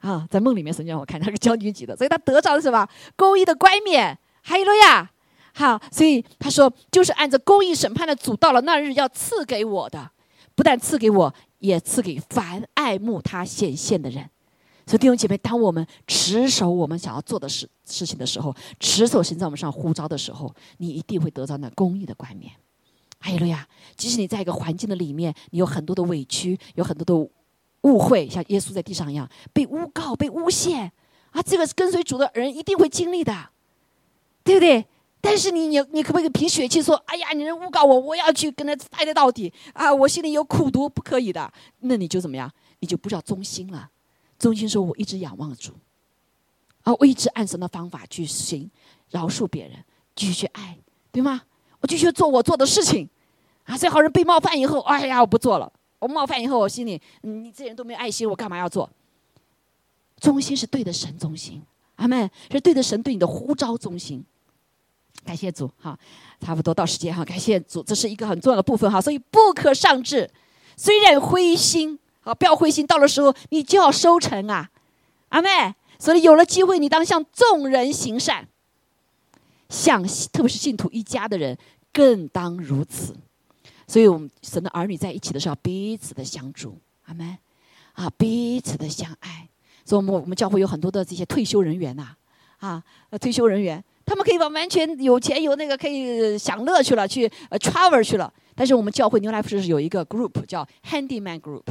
[0.00, 4.18] 啊，在梦里面神让我看他是个将军级的，所以他得着了什么公义的冠冕？
[4.42, 5.12] 还有了呀。
[5.54, 10.10] 好，所以他说，就是按照公义审判的主，到了那日要赐给我的，
[10.54, 14.28] 不但赐给我，也赐给凡爱慕他显现的人。
[14.86, 22.50] 所以弟兄姐妹，当我们持守我们想要做的事事情的时候，持守神在我们上呼召的时候，你一定会得到那公义的冠冕。
[23.20, 27.30] 还有了呀，即使你在一个环境的里面，你有很多的委屈，有很多的
[27.82, 30.90] 误会，像耶稣在地上一样被诬告、被诬陷
[31.30, 31.40] 啊！
[31.40, 33.50] 这个跟随主的人一定会经历的，
[34.42, 34.84] 对不对？
[35.24, 39.94] 但是你你你可不可以凭血气说：“哎呀，你人诬告我，我要去跟他待到底啊！
[39.94, 42.50] 我心里有苦毒，不可以的。”那你就怎么样？
[42.80, 43.88] 你就不叫忠心了。
[44.36, 45.74] 忠心说：“我一直仰望主，
[46.82, 48.68] 啊，我一直按神的方法去行，
[49.10, 49.84] 饶恕别人，
[50.16, 50.76] 继续爱，
[51.12, 51.42] 对吗？
[51.80, 53.08] 我继续做我做的事情
[53.62, 53.78] 啊！
[53.78, 55.72] 最好人被冒犯以后，哎呀，我不做了。
[56.00, 58.90] 我冒犯以后，我心里你这人都没爱心，我干嘛要做？
[60.18, 61.62] 忠心是对的神忠心，
[61.94, 64.24] 阿门，是对的神对你的呼召忠心。”
[65.24, 65.98] 感谢主，哈，
[66.40, 67.24] 差不多到时间哈。
[67.24, 70.30] 感谢主，这是一个很重要的部分哈，所以不可上志，
[70.76, 74.70] 虽然灰心，啊，不要灰心，到了时候你就要收成啊，
[75.28, 75.48] 阿妹。
[75.98, 78.48] 所以有了机会，你当向众人行善，
[79.68, 80.02] 向
[80.32, 81.56] 特别是信徒一家的人
[81.92, 83.14] 更当如此。
[83.86, 87.38] 所以我们神的儿女在一起的时候，彼此的相助，阿妹，
[87.92, 89.48] 啊，彼此的相爱。
[89.84, 92.16] 所以，我们我们教会有很多的这些退休人员呐，
[92.58, 92.82] 啊，
[93.20, 93.84] 退休人员。
[94.12, 98.30] 他们可以把完全有钱有那个可以享乐去了，去呃 travel 去了。
[98.54, 101.62] 但是我们教会牛来不是有一个 group 叫 Handyman Group，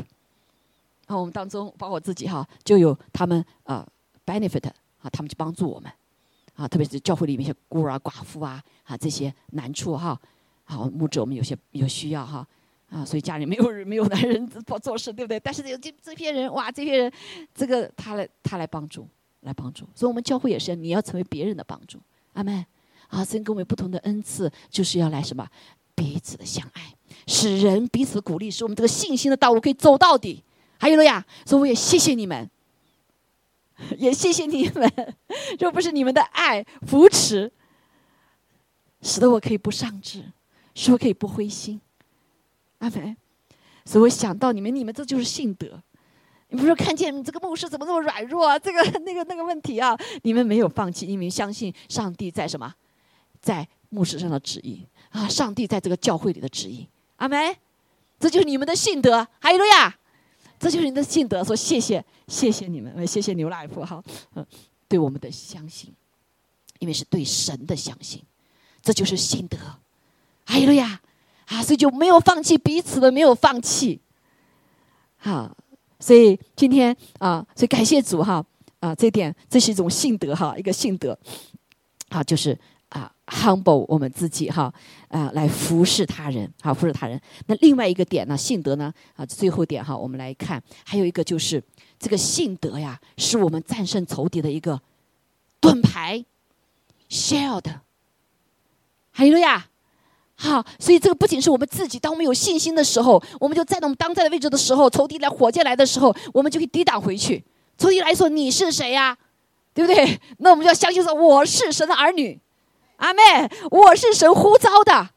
[1.05, 3.87] 然后我们当中包括我自己哈，就有他们呃
[4.25, 4.67] benefit
[5.03, 5.91] 啊，他们去帮助我们
[6.55, 10.19] 啊，特别是教会里面一些孤儿寡妇啊啊这些难处哈，
[10.63, 12.43] 好牧者我们有些有需要哈
[12.89, 15.39] 啊，所以家里没有人没有男人做做事对不对？
[15.39, 17.13] 但是有这这批人哇，这些人
[17.53, 19.07] 这个他来他来帮助
[19.41, 21.99] 来帮助，所以我们教会也是你要成为别人的帮助。
[22.34, 22.65] 阿门，
[23.07, 25.47] 啊，神给我们不同的恩赐，就是要来什么
[25.95, 26.93] 彼此的相爱，
[27.27, 30.43] 使人彼此鼓励，使我们这个信心的道路可以走到底。
[30.79, 32.49] 还有了呀，所以我也谢谢你们，
[33.97, 35.15] 也谢谢你们，
[35.59, 37.51] 若不是你们的爱扶持，
[39.01, 40.32] 使得我可以不上志，
[40.73, 41.79] 使我可以不灰心。
[42.79, 43.15] 阿门。
[43.84, 45.82] 所以我想到你们，你们这就是信德。
[46.52, 48.60] 你不是看见这个牧师怎么那么软弱啊？
[48.60, 52.74] 这个那个那个问题啊，你们没有放弃，因为相信上帝在什么，
[53.41, 55.30] 在牧师上的旨意啊？
[55.30, 56.86] 上帝在这个教会里的旨意，
[57.16, 57.56] 阿门。
[58.20, 59.97] 这就是你们的信德，哈利路亚！
[60.60, 61.41] 这就是你的信德。
[61.41, 64.04] 说谢谢，谢谢你们，谢谢牛奶夫哈，
[64.36, 64.45] 嗯，
[64.89, 65.91] 对我们的相信，
[66.80, 68.22] 因为是对神的相信，
[68.84, 69.58] 这就是信德，
[70.45, 70.99] 哈利路亚！
[71.47, 74.02] 啊，所以就没有放弃彼此的，没有放弃，
[75.18, 75.56] 好。
[76.02, 78.43] 所以今天啊，所以感谢主哈
[78.80, 81.18] 啊，这点这是一种性德哈，一个性德，
[82.10, 82.58] 啊，就是
[82.89, 84.74] 啊，humble 我们自己哈
[85.10, 87.22] 啊，来服侍他人，好服侍他人。
[87.45, 91.64] 那另外一个点呢，性德呢啊，最后点哈，我们来看，还有一个就是
[91.99, 94.82] 这个性德呀，是我们战胜仇敌的一个
[95.60, 96.26] 盾牌
[97.08, 97.64] ，shield。
[99.12, 99.68] 还有呀。
[100.43, 107.45] 好，所以这个不仅是我们自己，当我们有信心的时候，我们就在我们当在的位置的时候，仇敌来火箭来的时候，我们就可以抵挡回去。
[107.77, 109.15] 仇敌来说你是谁呀？
[109.75, 110.19] 对不对？
[110.39, 112.39] 那我们就要相信说我是神的儿女，
[112.95, 113.21] 阿妹，
[113.69, 115.09] 我是神呼召的，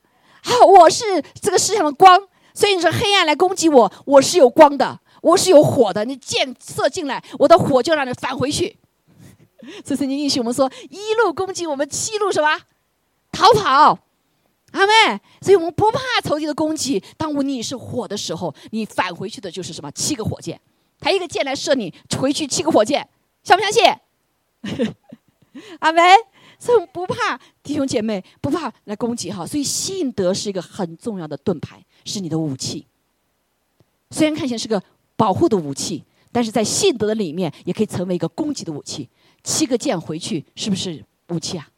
[0.42, 2.20] 好，我是这个世上的光。
[2.52, 6.04] 所以你说黑暗来攻击我，我是有光的，我是有火的。
[6.04, 8.76] 你箭射进来，我的火就让你返回去。
[9.82, 12.60] 这曾经应许我们说，一路攻击我们，七路什么
[13.32, 13.98] 逃跑。
[14.74, 14.92] 阿妹，
[15.40, 17.00] 所以我们不怕仇敌的攻击。
[17.16, 19.88] 当你是火的时候，你返回去的就是什么？
[19.92, 20.60] 七个火箭，
[20.98, 23.08] 他一个箭来射你，回去七个火箭，
[23.44, 23.84] 相不相信？
[25.78, 26.02] 阿妹，
[26.58, 29.46] 所以不怕弟兄姐妹，不怕来攻击哈。
[29.46, 32.84] 所以信德是一个很重要的盾牌，是你的武器。
[34.10, 34.82] 虽然看起来是个
[35.14, 36.02] 保护的武器，
[36.32, 39.08] 但是在信德的里面，也可以成为一个攻击的武器。
[39.44, 41.68] 七个箭回去，是不是武器啊？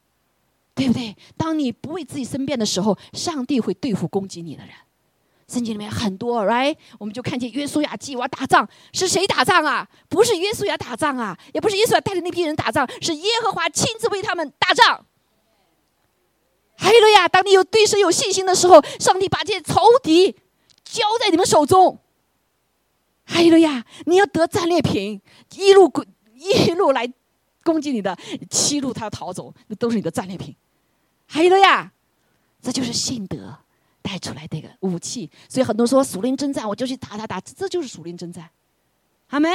[0.77, 1.17] 对不对？
[1.39, 4.73] 当你不为自己申辩的时候，上帝会对付攻击你的人。
[5.49, 6.77] 圣经里面很多，right？
[6.99, 9.89] 我们就看见约书亚记，我打仗，是谁打仗啊？
[10.09, 15.07] 不是约书亚打仗啊，也不是约书亚带着那批人打仗，是耶和华亲自为他们打仗。
[16.77, 17.27] 哈利路亚！
[17.27, 20.33] 当你有对神有信心的时候，上帝把这些仇敌
[20.85, 21.99] 交在你们手中。
[23.25, 23.83] 哈利路亚！
[24.05, 25.23] 你要得战利品，
[25.55, 27.11] 一路滚一路来
[27.65, 28.19] 攻击你的，
[28.51, 30.55] 七路他要逃走，那都是你的战利品。
[31.27, 31.93] 还有了呀，
[32.63, 33.59] 这就是信德
[34.01, 35.31] 带出来的一个武器。
[35.49, 38.49] 所以很多说属灵征战，我就去打打打，这就是属灵征战。
[39.27, 39.49] 好没？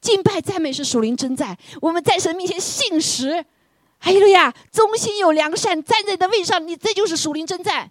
[0.00, 1.56] 敬拜赞美是属灵征战。
[1.82, 3.44] 我们在神面前信实，
[3.98, 7.90] 还有了呀，忠心有良善，站在你的位上，你这就是属灵征战。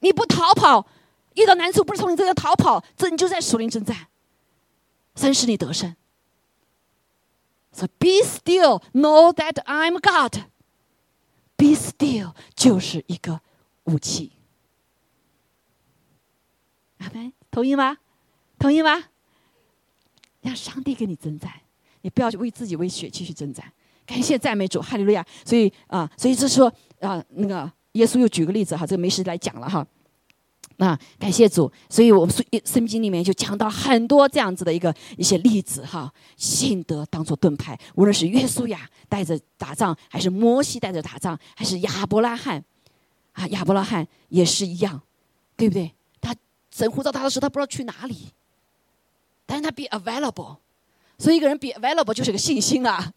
[0.00, 0.88] 你不逃跑，
[1.34, 4.08] 遇到难处不是从你这边逃跑，这你就在属灵征战。
[5.14, 5.94] 神使你得胜。
[7.70, 10.42] So be still, know that I'm God.
[11.62, 13.40] Be still 就是一个
[13.84, 14.32] 武器，
[16.98, 17.98] 阿门，同意吗？
[18.58, 19.04] 同意吗？
[20.40, 21.52] 让上帝给你征战，
[22.00, 23.72] 你不要为自己为血气去征战。
[24.04, 25.24] 感谢赞美主，哈利路亚。
[25.44, 26.66] 所以啊，所以就是说
[26.98, 29.86] 啊，那个耶稣又举个例子哈，这个没时来讲了哈。
[30.82, 36.12] 那感谢主，所以我们圣圣经里面就讲到很多这样子的一个一些例子哈。
[36.36, 42.64] 信德当做盾牌，无论是约书亚带着打仗，还是摩西带着打仗，还是亚伯拉罕
[43.30, 45.00] 啊，亚伯拉罕也是一样，
[45.56, 45.92] 对不对？
[46.20, 46.34] 他
[46.72, 48.32] 神呼召他的时候，他不知道去哪里，
[49.46, 50.56] 但是他 be available，
[51.16, 53.12] 所以一个人 be available 就是个信心啊。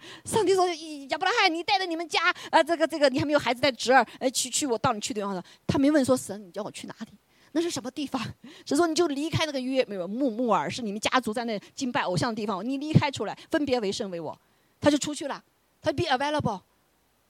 [0.24, 0.66] 上帝说
[1.10, 5.42] ：“亚伯拉罕，你带着你们家，呃，这个这个，你还没有孩子带侄儿，呃，去去，我到你去的地方。
[5.66, 7.12] 他没问说神，你叫我去哪里？
[7.52, 8.22] 那是什么地方？
[8.66, 14.38] 神说你就离开那个约没有木木尔，是你们家族在那敬拜偶像的地方，你离开出来，分别为圣为我，
[14.80, 15.42] 他就出去了。
[15.80, 16.60] 他 be available，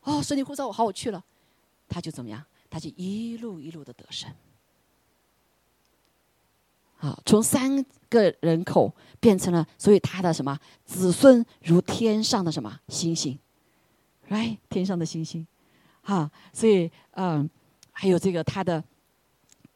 [0.02, 1.22] 哦，神你呼召我，好，我去了，
[1.88, 2.44] 他就怎么样？
[2.68, 4.30] 他就一路一路的得胜。
[6.99, 13.36] 啊，从三个人口。”变成了，所以他的什么子孙如天上的什么星星
[14.28, 15.44] ，right 天上的星星，
[16.03, 17.51] 哈，所以嗯，
[17.90, 18.80] 还有这个他的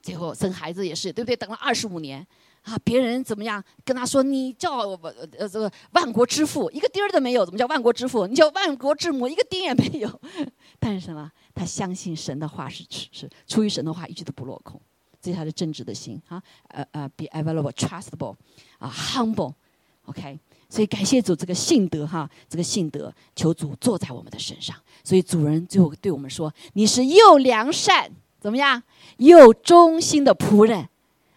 [0.01, 1.35] 最后生孩子也是对不对？
[1.35, 2.25] 等了二十五年
[2.62, 4.91] 啊，别人怎么样跟他说你叫
[5.37, 8.29] 呃这个万国之父一个丁儿都没有，怎么叫万国之父？
[8.29, 10.20] 你叫万国之母一个丁也没有，
[10.79, 11.29] 但是什么？
[11.53, 14.81] 他相信神的话是是出于神的话一句都不落空。
[15.23, 18.35] 这是他的正直的心啊，呃呃，be available, trustable，
[18.79, 20.37] 啊，humble，OK，
[20.68, 24.77] 所以感谢主这个信德哈，这个信德求主坐在我们的身上。
[25.05, 28.11] 所以主人最后对我们说：“你是又良善，
[28.41, 28.83] 怎么样？
[29.18, 30.89] 又忠心的仆人，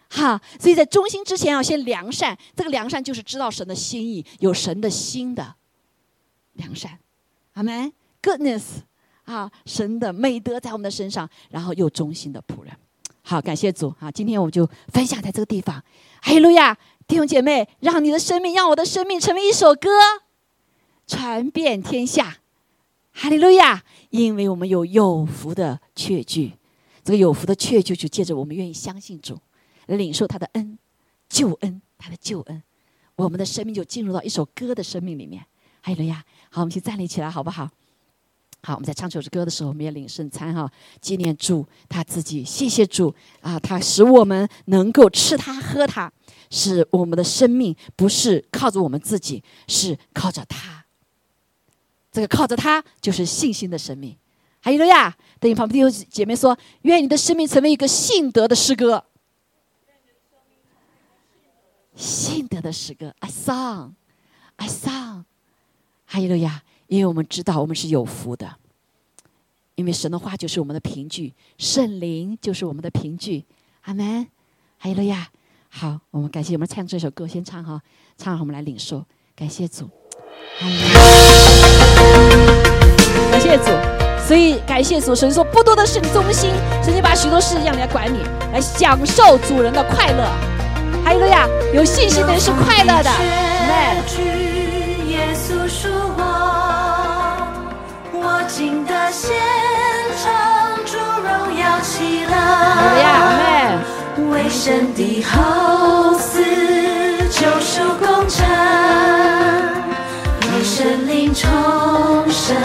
[0.08, 0.40] 哈。
[0.58, 5.54] 所以在忠心之前要先良善，这个良善就是知道神的心意，有神的心的
[6.54, 6.98] 良善，
[7.52, 7.92] 阿门。
[8.20, 8.62] Goodness，
[9.26, 12.76] 啊，神的美德在我们的身上，然后又忠心的仆人。”
[13.28, 14.08] 好，感谢主啊！
[14.08, 15.82] 今天我们就分享在这个地方。
[16.22, 19.90] 哈利路亚，弟兄姐妹，让你的生命，让我的生命成为一首歌，
[21.08, 22.38] 传遍天下。
[23.10, 23.82] 哈利路亚！
[24.10, 26.52] 因为我们有有福的确据，
[27.02, 29.36] 这个有福的确据就借着我们愿意相信主，
[29.86, 30.78] 领受他的恩、
[31.28, 32.62] 救恩，他的救恩，
[33.16, 35.44] 我们的生命就进入到一首歌的生命里面。
[35.82, 36.24] 哈利路亚！
[36.48, 37.68] 好，我们去站立起来，好不好？
[38.66, 40.68] 好，我们在唱这首歌的时候，我们也领圣餐哈，
[41.00, 42.42] 纪念主他自己。
[42.44, 46.12] 谢谢主啊，他使我们能够吃它喝它，
[46.50, 50.84] 使我们的生命不是靠着我们自己，是靠着他。
[52.10, 54.16] 这个靠着他就是信心的生命。
[54.58, 59.04] 还有了呀，等你旁边弟兄姐妹说，愿你的生命成为一个信德的诗歌。
[61.94, 65.22] 信德的诗歌，a song，a song。
[66.04, 66.64] 还有了呀。
[66.88, 68.56] 因为我们知道我们是有福的，
[69.74, 73.44] 因为神的话就是我们的凭据，圣灵就是我们的凭据。
[73.82, 74.26] 阿门。
[74.78, 75.28] 还有了呀，
[75.70, 77.80] 好，我们感谢我们唱这首歌，先唱哈，
[78.18, 79.02] 唱好我们来领受，
[79.34, 79.88] 感谢主。
[83.30, 83.64] 感谢主，
[84.28, 86.50] 所以感谢主，神说不多的是你忠心，
[86.84, 88.18] 神就把许多事让你来管理，
[88.52, 90.30] 来享受主人的快乐。
[91.02, 93.10] 还有了呀，有信心的人是快乐的。
[98.48, 99.34] 新的献
[100.22, 100.32] 唱，
[100.86, 103.76] 祝荣耀起来，
[104.30, 106.40] 为神的后嗣
[107.28, 108.46] 救赎功臣，
[110.40, 111.44] 为神灵重
[112.30, 112.56] 生，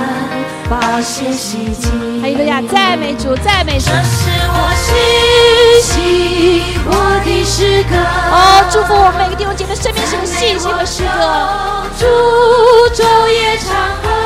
[0.69, 2.21] 宝血洗净。
[2.21, 3.85] 还有个呀，赞美主，赞美主。
[3.87, 4.93] 这是我信
[5.81, 6.89] 息，我
[7.25, 7.95] 的诗歌。
[8.31, 11.09] 哦，祝福我们每个弟兄姐妹生命是个信心的诗歌。
[11.99, 12.05] 祝
[12.95, 13.67] 昼夜长
[14.03, 14.20] 河。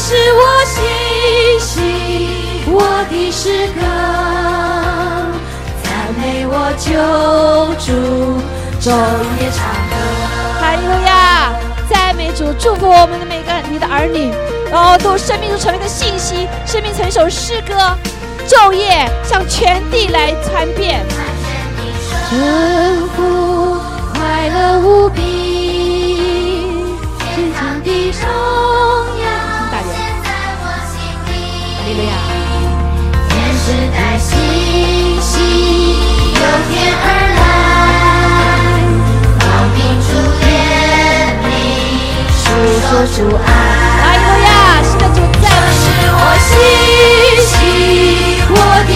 [0.00, 0.78] 这是我信
[1.58, 1.76] 心，
[2.68, 3.80] 我的诗歌，
[5.82, 6.86] 赞美我救
[7.84, 7.90] 主，
[8.80, 8.92] 昼
[9.40, 9.58] 夜唱
[9.90, 9.92] 歌。
[10.60, 11.52] 哈利路亚，
[11.90, 14.32] 赞美主，祝福我们的每个你的儿女，
[14.70, 17.74] 然后，都生命中成为一个信息，生命成一首诗歌，
[18.46, 21.04] 昼夜向全地来传遍。
[22.30, 22.36] 祝
[23.16, 23.78] 福
[24.14, 26.70] 快乐无比，
[27.18, 28.18] 天长地久。
[40.00, 40.42] 主怜
[41.44, 41.46] 悯，
[42.34, 42.42] 诉
[42.88, 43.48] 说主爱。
[44.02, 44.48] 阿利路亚，
[44.82, 45.44] 是的主在。
[45.44, 46.16] 这是我
[46.48, 46.50] 信
[47.46, 47.50] 息，
[48.50, 48.54] 我
[48.88, 48.90] 的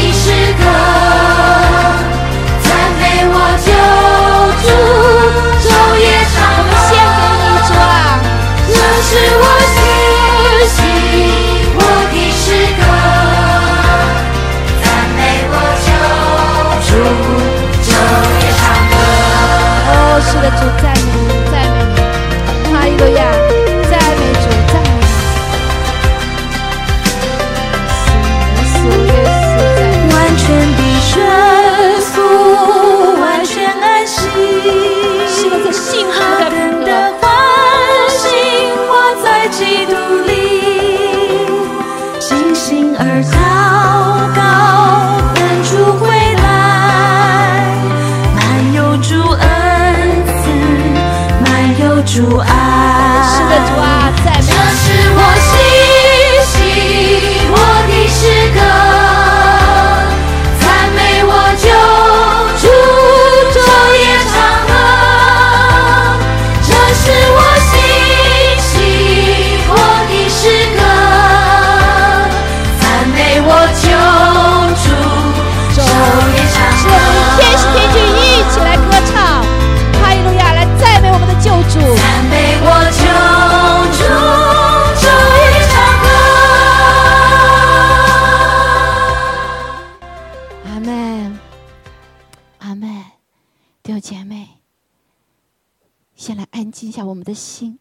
[97.23, 97.79] 们的心，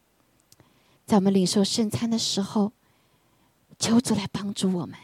[1.04, 2.70] 在我们领受圣餐的时候，
[3.76, 4.96] 求主来帮助我们。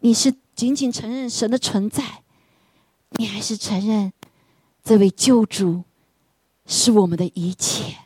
[0.00, 2.24] 你是仅仅承认神的存在，
[3.10, 4.12] 你还是承认
[4.82, 5.84] 这位救主
[6.66, 7.98] 是我们的一切？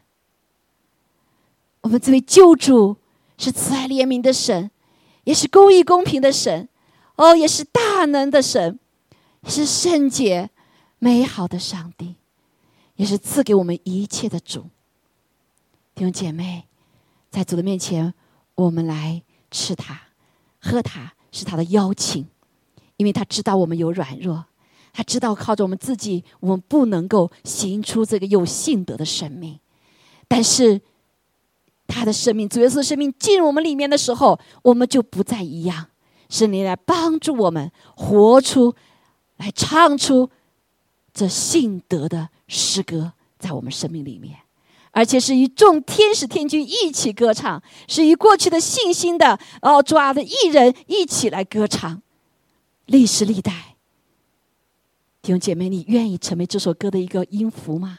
[1.81, 2.97] 我们这位救主
[3.39, 4.71] 是慈爱怜悯的神，
[5.25, 6.69] 也是公义公平的神，
[7.15, 8.79] 哦，也是大能的神，
[9.47, 10.51] 是圣洁
[10.99, 12.17] 美好的上帝，
[12.97, 14.69] 也是赐给我们一切的主。
[15.95, 16.65] 弟兄姐妹，
[17.31, 18.13] 在主的面前，
[18.55, 20.01] 我们来吃它，
[20.59, 21.13] 喝它。
[21.33, 22.27] 是他的邀请，
[22.97, 24.47] 因为他知道我们有软弱，
[24.91, 29.61] 他知道靠着我们自己，我们不能够行出这个有信德的生命。
[30.29, 30.81] 但是，
[31.87, 35.89] 他的生命，主耶稣的生命进入我们里面的时候，我们就不再一样。
[36.31, 38.75] 是你来帮助我们活出
[39.37, 40.31] 来，唱出
[41.13, 44.39] 这信德的诗歌，在我们生命里面。
[44.93, 52.01] 而且是与众天使天君一起歌唱，是与过去的信心的哦抓的艺人一起来歌唱，
[52.87, 53.77] 历史历代
[55.21, 57.99] 弟兄姐妹，你愿意成为这首歌的一个音符吗？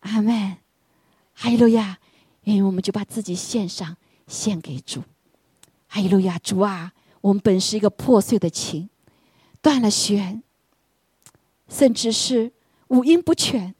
[0.00, 0.58] 阿门，
[1.32, 1.98] 哈利路亚！
[2.42, 3.96] 愿意我们就把自己献上，
[4.26, 5.02] 献给主。
[5.86, 6.92] 哈利路亚，主啊，
[7.22, 8.90] 我们本是一个破碎的琴，
[9.62, 10.42] 断了弦，
[11.68, 12.52] 甚至是
[12.88, 13.74] 五音不全。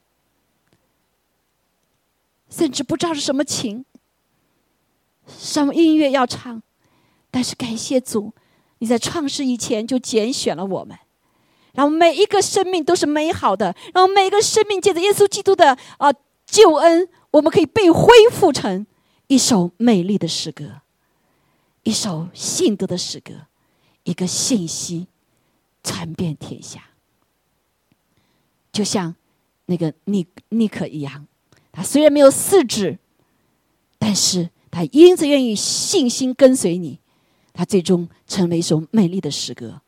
[2.49, 3.85] 甚至不知道是什么琴，
[5.27, 6.63] 什么音乐要唱，
[7.29, 8.33] 但是感谢主，
[8.79, 10.97] 你在创世以前就拣选了我们，
[11.73, 16.11] 然后每一个生命都是美好的，然后每一个生命借着耶稣基督的啊
[16.47, 18.87] 救恩，我们可以被恢复成
[19.27, 20.81] 一首美丽的诗歌，
[21.83, 23.45] 一首信德的诗歌，
[24.05, 25.05] 一个信息
[25.83, 26.88] 传遍天下，
[28.79, 29.13] 就像
[29.65, 31.27] 那个尼尼克一样。
[31.69, 32.97] 他虽然没有四肢，
[33.97, 36.97] 但是他因着愿意信心跟随你，
[37.51, 39.81] 他最终成为一首美丽的诗歌，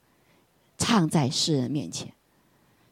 [0.77, 2.11] 唱在世人面前。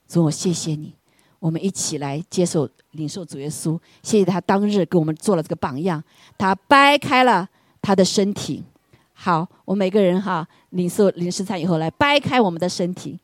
[0.07, 0.93] 主，我谢谢你，
[1.39, 3.77] 我们一起来接受领受主耶稣。
[4.01, 6.01] 谢谢他当日给我们做了这个榜样，
[6.37, 7.49] 他掰开了
[7.81, 8.63] 他的身体。
[9.11, 13.19] 好，我们每个人哈领受领食餐以后来掰开我们的身体，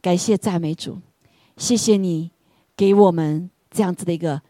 [0.00, 0.98] 感谢赞美主，
[1.56, 2.30] 谢谢你
[2.76, 4.42] 给我们这样子的一个。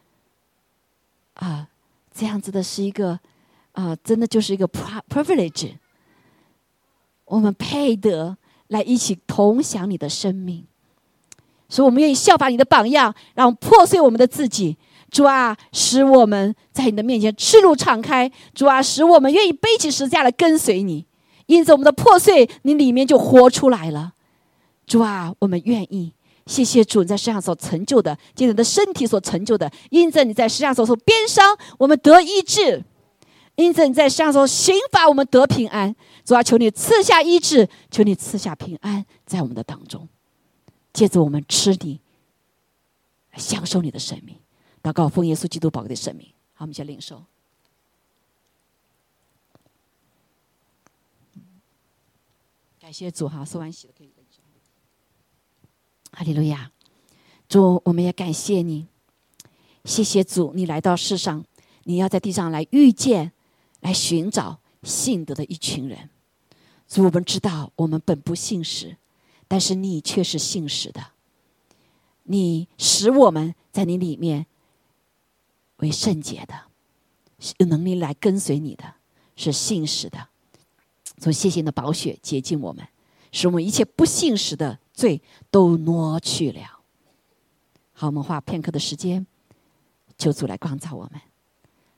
[1.34, 1.68] 啊，
[2.14, 3.20] 这样子的是一个
[3.72, 5.72] 啊，真的就是一个 privilege。
[7.26, 8.38] 我们配得
[8.68, 10.64] 来一起同享你的生命，
[11.68, 14.78] 所以我们愿意效法你的榜样，让破碎我们的自己。
[15.10, 18.32] 主啊，使我们在你的面前赤露敞开。
[18.54, 21.04] 主啊，使我们愿意背起十字架来跟随你。
[21.44, 24.14] 因此，我们的破碎，你里面就活出来了。
[24.86, 26.14] 主啊，我们愿意。
[26.46, 31.44] 谢谢主在世上所成就的，今天的身体所成就的，因着你在世上所受鞭伤，
[31.76, 32.80] 我们得医治；
[33.56, 35.94] 因着你在世上所刑罚，我们得平安。
[36.24, 40.08] 主啊，求你赐下医治，求你赐下平安，在我们的当中，
[40.92, 42.00] 借着我们吃你，
[43.36, 44.36] 享受你的生命。
[44.82, 46.28] 祷告奉耶稣基督宝贵的生命。
[46.54, 47.24] 好，我们先领受。
[52.80, 54.15] 感谢主哈，收完喜了可以。
[56.18, 56.70] 哈利路亚，
[57.46, 58.86] 主，我们也感谢你，
[59.84, 61.44] 谢谢主，你来到世上，
[61.84, 63.32] 你要在地上来遇见、
[63.80, 66.08] 来寻找信德的一群人。
[66.88, 68.96] 主，我们知道我们本不信实，
[69.46, 71.08] 但是你却是信实的，
[72.22, 74.46] 你使我们在你里面
[75.76, 76.62] 为圣洁的，
[77.58, 78.94] 有能力来跟随你的，
[79.36, 80.28] 是信实的。
[81.18, 82.88] 从谢谢你的宝血洁净我们，
[83.32, 84.78] 使我们一切不信实的。
[84.96, 85.20] 罪
[85.50, 86.80] 都挪去了。
[87.92, 89.26] 好，我们花片刻的时间，
[90.16, 91.20] 求主来光照我们，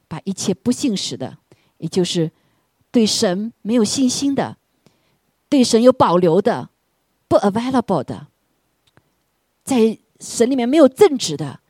[0.08, 1.38] 把一切不信实的，
[1.78, 2.30] 也就是
[2.90, 4.58] 对神没有信心的，
[5.48, 6.70] 对神有保留的，
[7.28, 8.26] 不 available 的，
[9.62, 11.60] 在神里面没有正直的，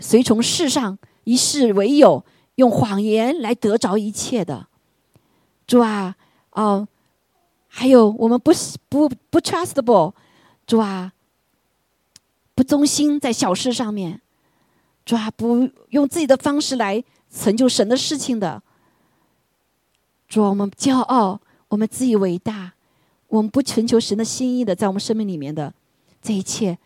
[0.00, 2.24] 随从世上以事为友，
[2.54, 4.68] 用谎言来得着一切的，
[5.66, 6.14] 主啊，
[6.52, 6.86] 哦，
[7.66, 8.52] 还有我们不
[8.88, 10.14] 不不 trustable。
[10.68, 11.14] 主啊，
[12.54, 14.20] 不忠心在小事上面，
[15.06, 18.62] 主啊，不用自己的方式来成就神的事情的。
[20.28, 22.74] 主啊，我们骄傲，我们自以为大，
[23.28, 25.72] 我们不寻求神的心意的，在我们生命里面的
[26.20, 26.76] 这一切，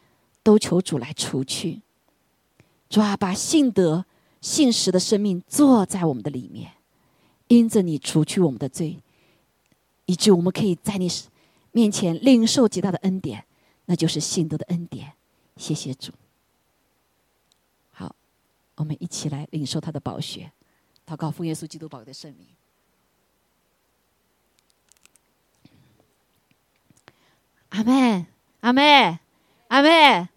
[0.45, 1.83] 都求主来除去。
[2.89, 4.05] 主啊，把信德、
[4.41, 6.71] 信实的生命坐在我们的里面，
[7.49, 9.01] 因着你除去我们的罪，
[10.07, 11.11] 以致我们可以在你
[11.73, 13.45] 面前领受极大的恩典，
[13.87, 15.13] 那就是信德的恩典。
[15.57, 16.13] 谢谢主。
[17.91, 18.15] 好，
[18.77, 20.53] 我们一起来领受他的宝血，
[21.07, 22.47] 祷告奉耶稣基督宝的圣名。
[27.71, 28.27] 阿门，
[28.61, 29.19] 阿门，
[29.69, 30.29] 阿门。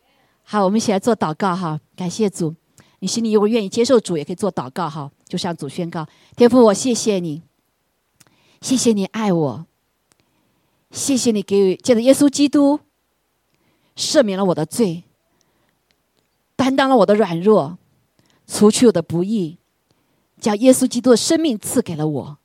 [0.44, 2.56] 好，我们一起来做祷告哈，感谢主。
[3.00, 7.42] 你心里如果愿意接受主，也可以做祷告哈，就向主宣告：天父，我谢谢你，
[8.62, 9.66] 谢谢你爱我，
[10.92, 12.80] 谢谢你给予借着耶稣基督
[13.96, 15.04] 赦免了我的罪，
[16.56, 17.78] 担当了我的软弱，
[18.46, 19.58] 除去我的不义，
[20.40, 22.38] 将耶稣基督的生命赐给了我。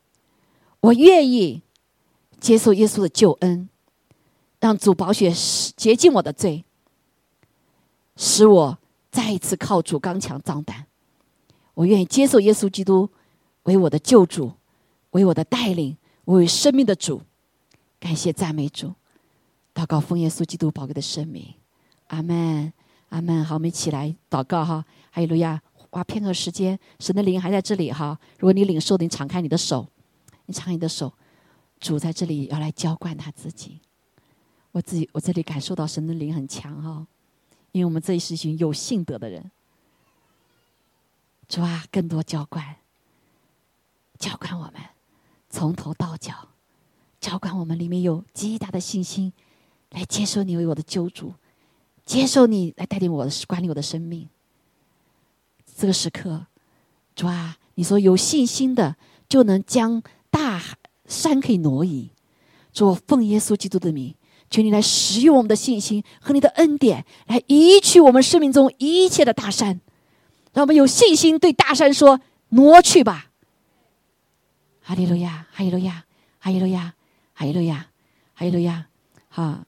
[0.80, 1.62] 我愿意
[2.38, 3.68] 接受耶稣的救恩，
[4.60, 5.32] 让主宝血
[5.76, 6.64] 洁净我的罪，
[8.16, 8.78] 使我。
[9.12, 10.86] 再一次靠主刚强壮胆，
[11.74, 13.10] 我愿意接受耶稣基督
[13.64, 14.52] 为我的救主，
[15.10, 15.96] 为我的带领，
[16.26, 17.22] 为生命的主。
[17.98, 18.94] 感谢赞美主，
[19.80, 21.54] 祷告奉耶稣基督宝贵的生命，
[22.08, 22.70] 阿门，
[23.08, 23.42] 阿门。
[23.42, 25.58] 好，我们一起来祷告哈，哈利路亚！
[25.88, 28.20] 花片刻时间，神的灵还在这里哈。
[28.38, 29.88] 如果你领受，你敞开你的手，
[30.44, 31.10] 你敞开你的手，
[31.80, 33.80] 主在这里要来浇灌他自己。
[34.72, 37.06] 我自己，我这里感受到神的灵很强哈。
[37.72, 39.50] 因为我们这一是群有信德的人，
[41.48, 42.76] 主啊，更多浇灌，
[44.18, 44.74] 浇灌我们，
[45.48, 46.48] 从头到脚，
[47.18, 49.32] 浇灌我们里面有极大的信心，
[49.90, 51.34] 来接受你为我的救主，
[52.04, 54.28] 接受你来带领我的管理我的生命。
[55.76, 56.46] 这个时刻，
[57.14, 58.96] 主啊，你说有信心的
[59.28, 60.62] 就能将大
[61.06, 62.10] 山可以挪移，
[62.72, 64.14] 主奉耶稣基督的名。
[64.48, 69.80] 求你来使用我们的信心和你的恩典，来移去我们生命中一切的大山，
[70.52, 72.20] 让我们有信心对大山说
[72.50, 73.30] ：“挪去吧！”
[74.82, 76.04] 哈利路亚，哈利路亚，
[76.40, 76.94] 哈利路亚，
[77.32, 77.86] 哈利路亚，
[78.34, 78.86] 哈利路亚。
[79.28, 79.64] 哈，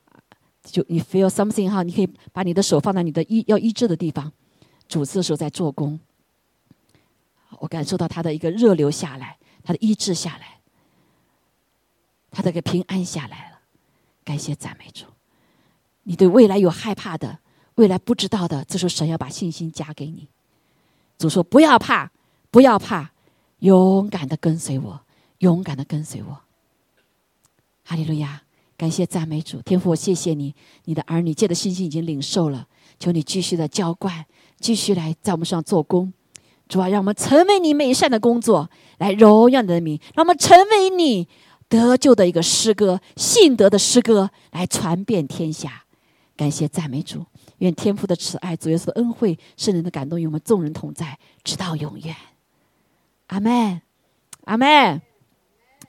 [0.63, 4.33] 就你 feel something 哈，你可以把你的手放在你的医要医治的地方，
[4.89, 5.99] 主次的时候在做工。
[7.59, 10.61] 我感受到他的一个热流下来，他的医治下来，
[12.31, 13.61] 他的个平安下来了。
[14.25, 15.05] 感谢赞美主，
[16.05, 17.41] 你对未来有害怕的，
[17.75, 20.29] 未来不知道的，这时候神要把信心加给你。
[21.19, 22.11] 主说：“不要怕，
[22.51, 23.13] 不要怕，
[23.59, 25.01] 勇敢的跟随我，
[25.39, 26.41] 勇敢的跟随我。”
[27.85, 28.43] 哈利路亚！
[28.83, 30.53] 感谢赞美主，天父，我谢谢你，
[30.87, 32.67] 你的儿女借的信心已经领受了，
[32.99, 34.27] 求你继续的浇灌，
[34.59, 36.13] 继续来在我们上做工。
[36.69, 38.69] 主啊，让我们成为你美善的工作，
[38.99, 41.29] 来荣耀你的名，让我们成为你。
[41.69, 45.85] 得救的一个诗歌，信德的诗歌，来传遍天下。
[46.37, 47.25] 感谢赞美主，
[47.59, 52.17] 愿天父的慈爱、主耶稣的恩惠、圣人的感动与我们众人同在，直到永远。
[53.29, 53.81] 阿门，
[54.47, 55.01] 阿门，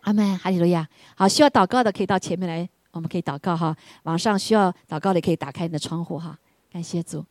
[0.01, 0.87] 阿门，哈利路亚。
[1.15, 3.75] 好，需要祷告的可以到前面来，我们可以祷告哈。
[4.03, 6.35] 晚上需要祷告的可以打开你的窗户哈。
[6.71, 7.23] 感谢主。